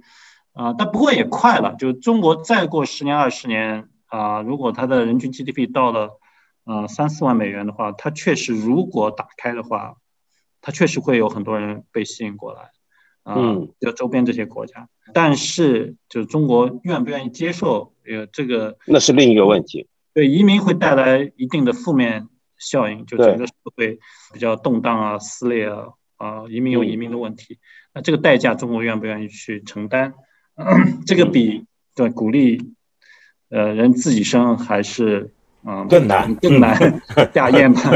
[0.54, 6.20] 啊，但不过也快了，就中国再过十年二十年啊，如果它的人均 GDP 到了
[6.64, 9.96] 呃三四万美元的话，它确实如果打开的话。
[10.68, 12.72] 它确实会有很多人被吸引过来，
[13.24, 19.88] 嗯，就周边这些国家，但是就是中国愿不愿意接受，呃，这个那是另一个问题。
[20.16, 24.00] 对移民会带来一定的负面效应，就整个社会
[24.34, 27.60] 比较动荡啊、撕裂啊，啊，移民有移民的问题，
[27.94, 30.14] 那这个代价中国愿不愿意去承担？
[31.06, 32.74] 这个比对鼓励，
[33.50, 35.32] 呃，人自己生还是？
[35.68, 36.78] 嗯，更难，更难
[37.34, 37.92] 下咽吧，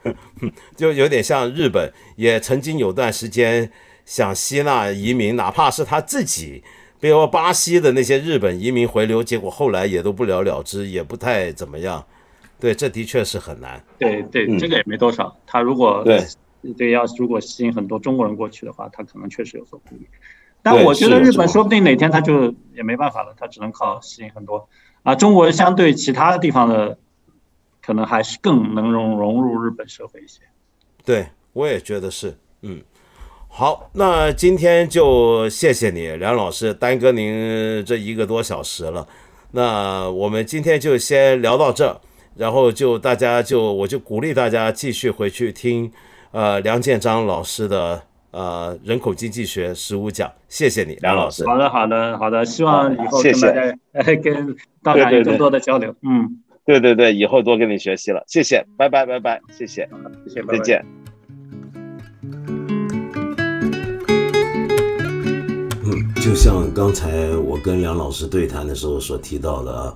[0.74, 3.70] 就有点像日本，也曾经有段时间
[4.06, 6.64] 想吸纳移民，哪怕是他自己，
[7.04, 12.02] 比如巴西的那些日本移民回流，结果后来也都不了了之，也不太怎么样。
[12.58, 13.78] 对，这的确是很难。
[13.98, 15.36] 对对，这个也没多少。
[15.46, 16.24] 他如果对
[16.78, 20.08] 对要如果吸引很多中国人过去的话，他可能确实有所顾虑。
[20.62, 24.66] 但我觉得日本说不定哪天他就也没办法了，他只能靠吸引很多。
[25.02, 26.96] 啊，中国相对其他地方的，
[27.82, 30.40] 可能还是更能融融入日本社会一些。
[31.04, 32.34] 对，我也觉得是。
[32.62, 32.80] 嗯，
[33.56, 39.06] 好，那今天就谢谢你，梁老师，耽搁您这一个多小时了。
[39.52, 42.00] 那我们今天就先聊到这。
[42.36, 45.88] 然后就大家就我就鼓励大家继续回去听，
[46.32, 48.02] 呃，梁建章老师的
[48.32, 51.46] 呃人口经济学十五讲，谢谢你，梁老师。
[51.46, 55.94] 好的，好的，好的，希望以后跟大家呃 跟大家有更多的交流。
[56.02, 59.88] 嗯，对对对，以后多跟你学习了，谢谢，拜拜拜拜，谢谢，
[60.26, 60.42] 谢谢。
[60.42, 60.84] 再见。
[66.24, 69.94] 就像刚才我跟梁老师对谈的时候所提到的，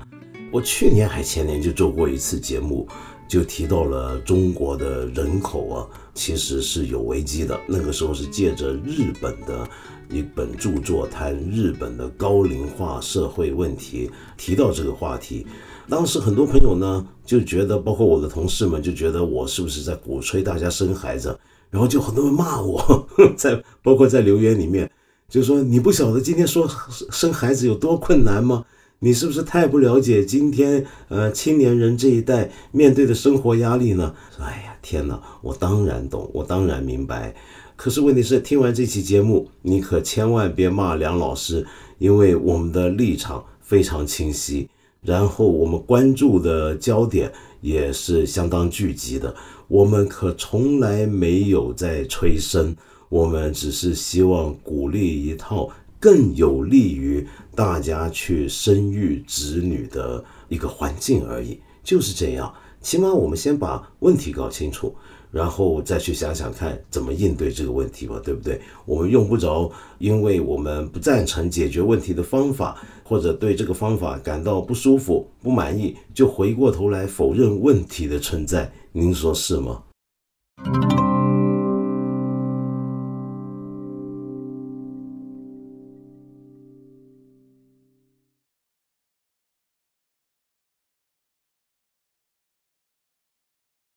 [0.53, 2.87] 我去年还前年就做过一次节目，
[3.27, 7.59] 就提到了中国的人口啊，其实是有危机的。
[7.67, 9.67] 那个时候是借着日本的
[10.11, 15.47] 一本著作谈日本的高龄化社会问题，提到这个话题。
[15.89, 21.35] 当时很多朋友呢就觉得，包括我的同事们就觉得我是不是在鼓吹大家生孩子，
[21.71, 24.91] 然后就很多人骂我， 在包括在留言里面。
[25.31, 26.67] 就说你不晓得今天说
[27.11, 28.65] 生孩子有多困难吗？
[29.01, 34.15] 你是不是太不了解今天呃青年人这一代面对的生活压力呢？
[34.41, 37.35] 哎呀天哪，我当然懂，我当然明白。
[37.77, 41.67] 可是问题是，听完这期节目，你可千万别骂梁老师，
[41.99, 44.67] 因为我们的立场非常清晰，
[45.03, 49.35] 然后我们关注的焦点也是相当聚集的。
[49.69, 52.75] 我们可从来没有在催生。
[53.09, 62.53] 我们只是希望鼓励一套更有利于大家去生育子女的一个环境而已，就是这样。
[62.81, 64.95] 起码我们先把问题搞清楚，
[65.33, 68.61] 然后再去想想看怎么应对这个问题吧，对不对？
[68.87, 78.71] 我们用不着，因为我们不赞成解决问题的方法，或者对这个方法感到不舒服、不满意，就回过头来否认问题的存在。
[78.93, 79.83] 您说是吗？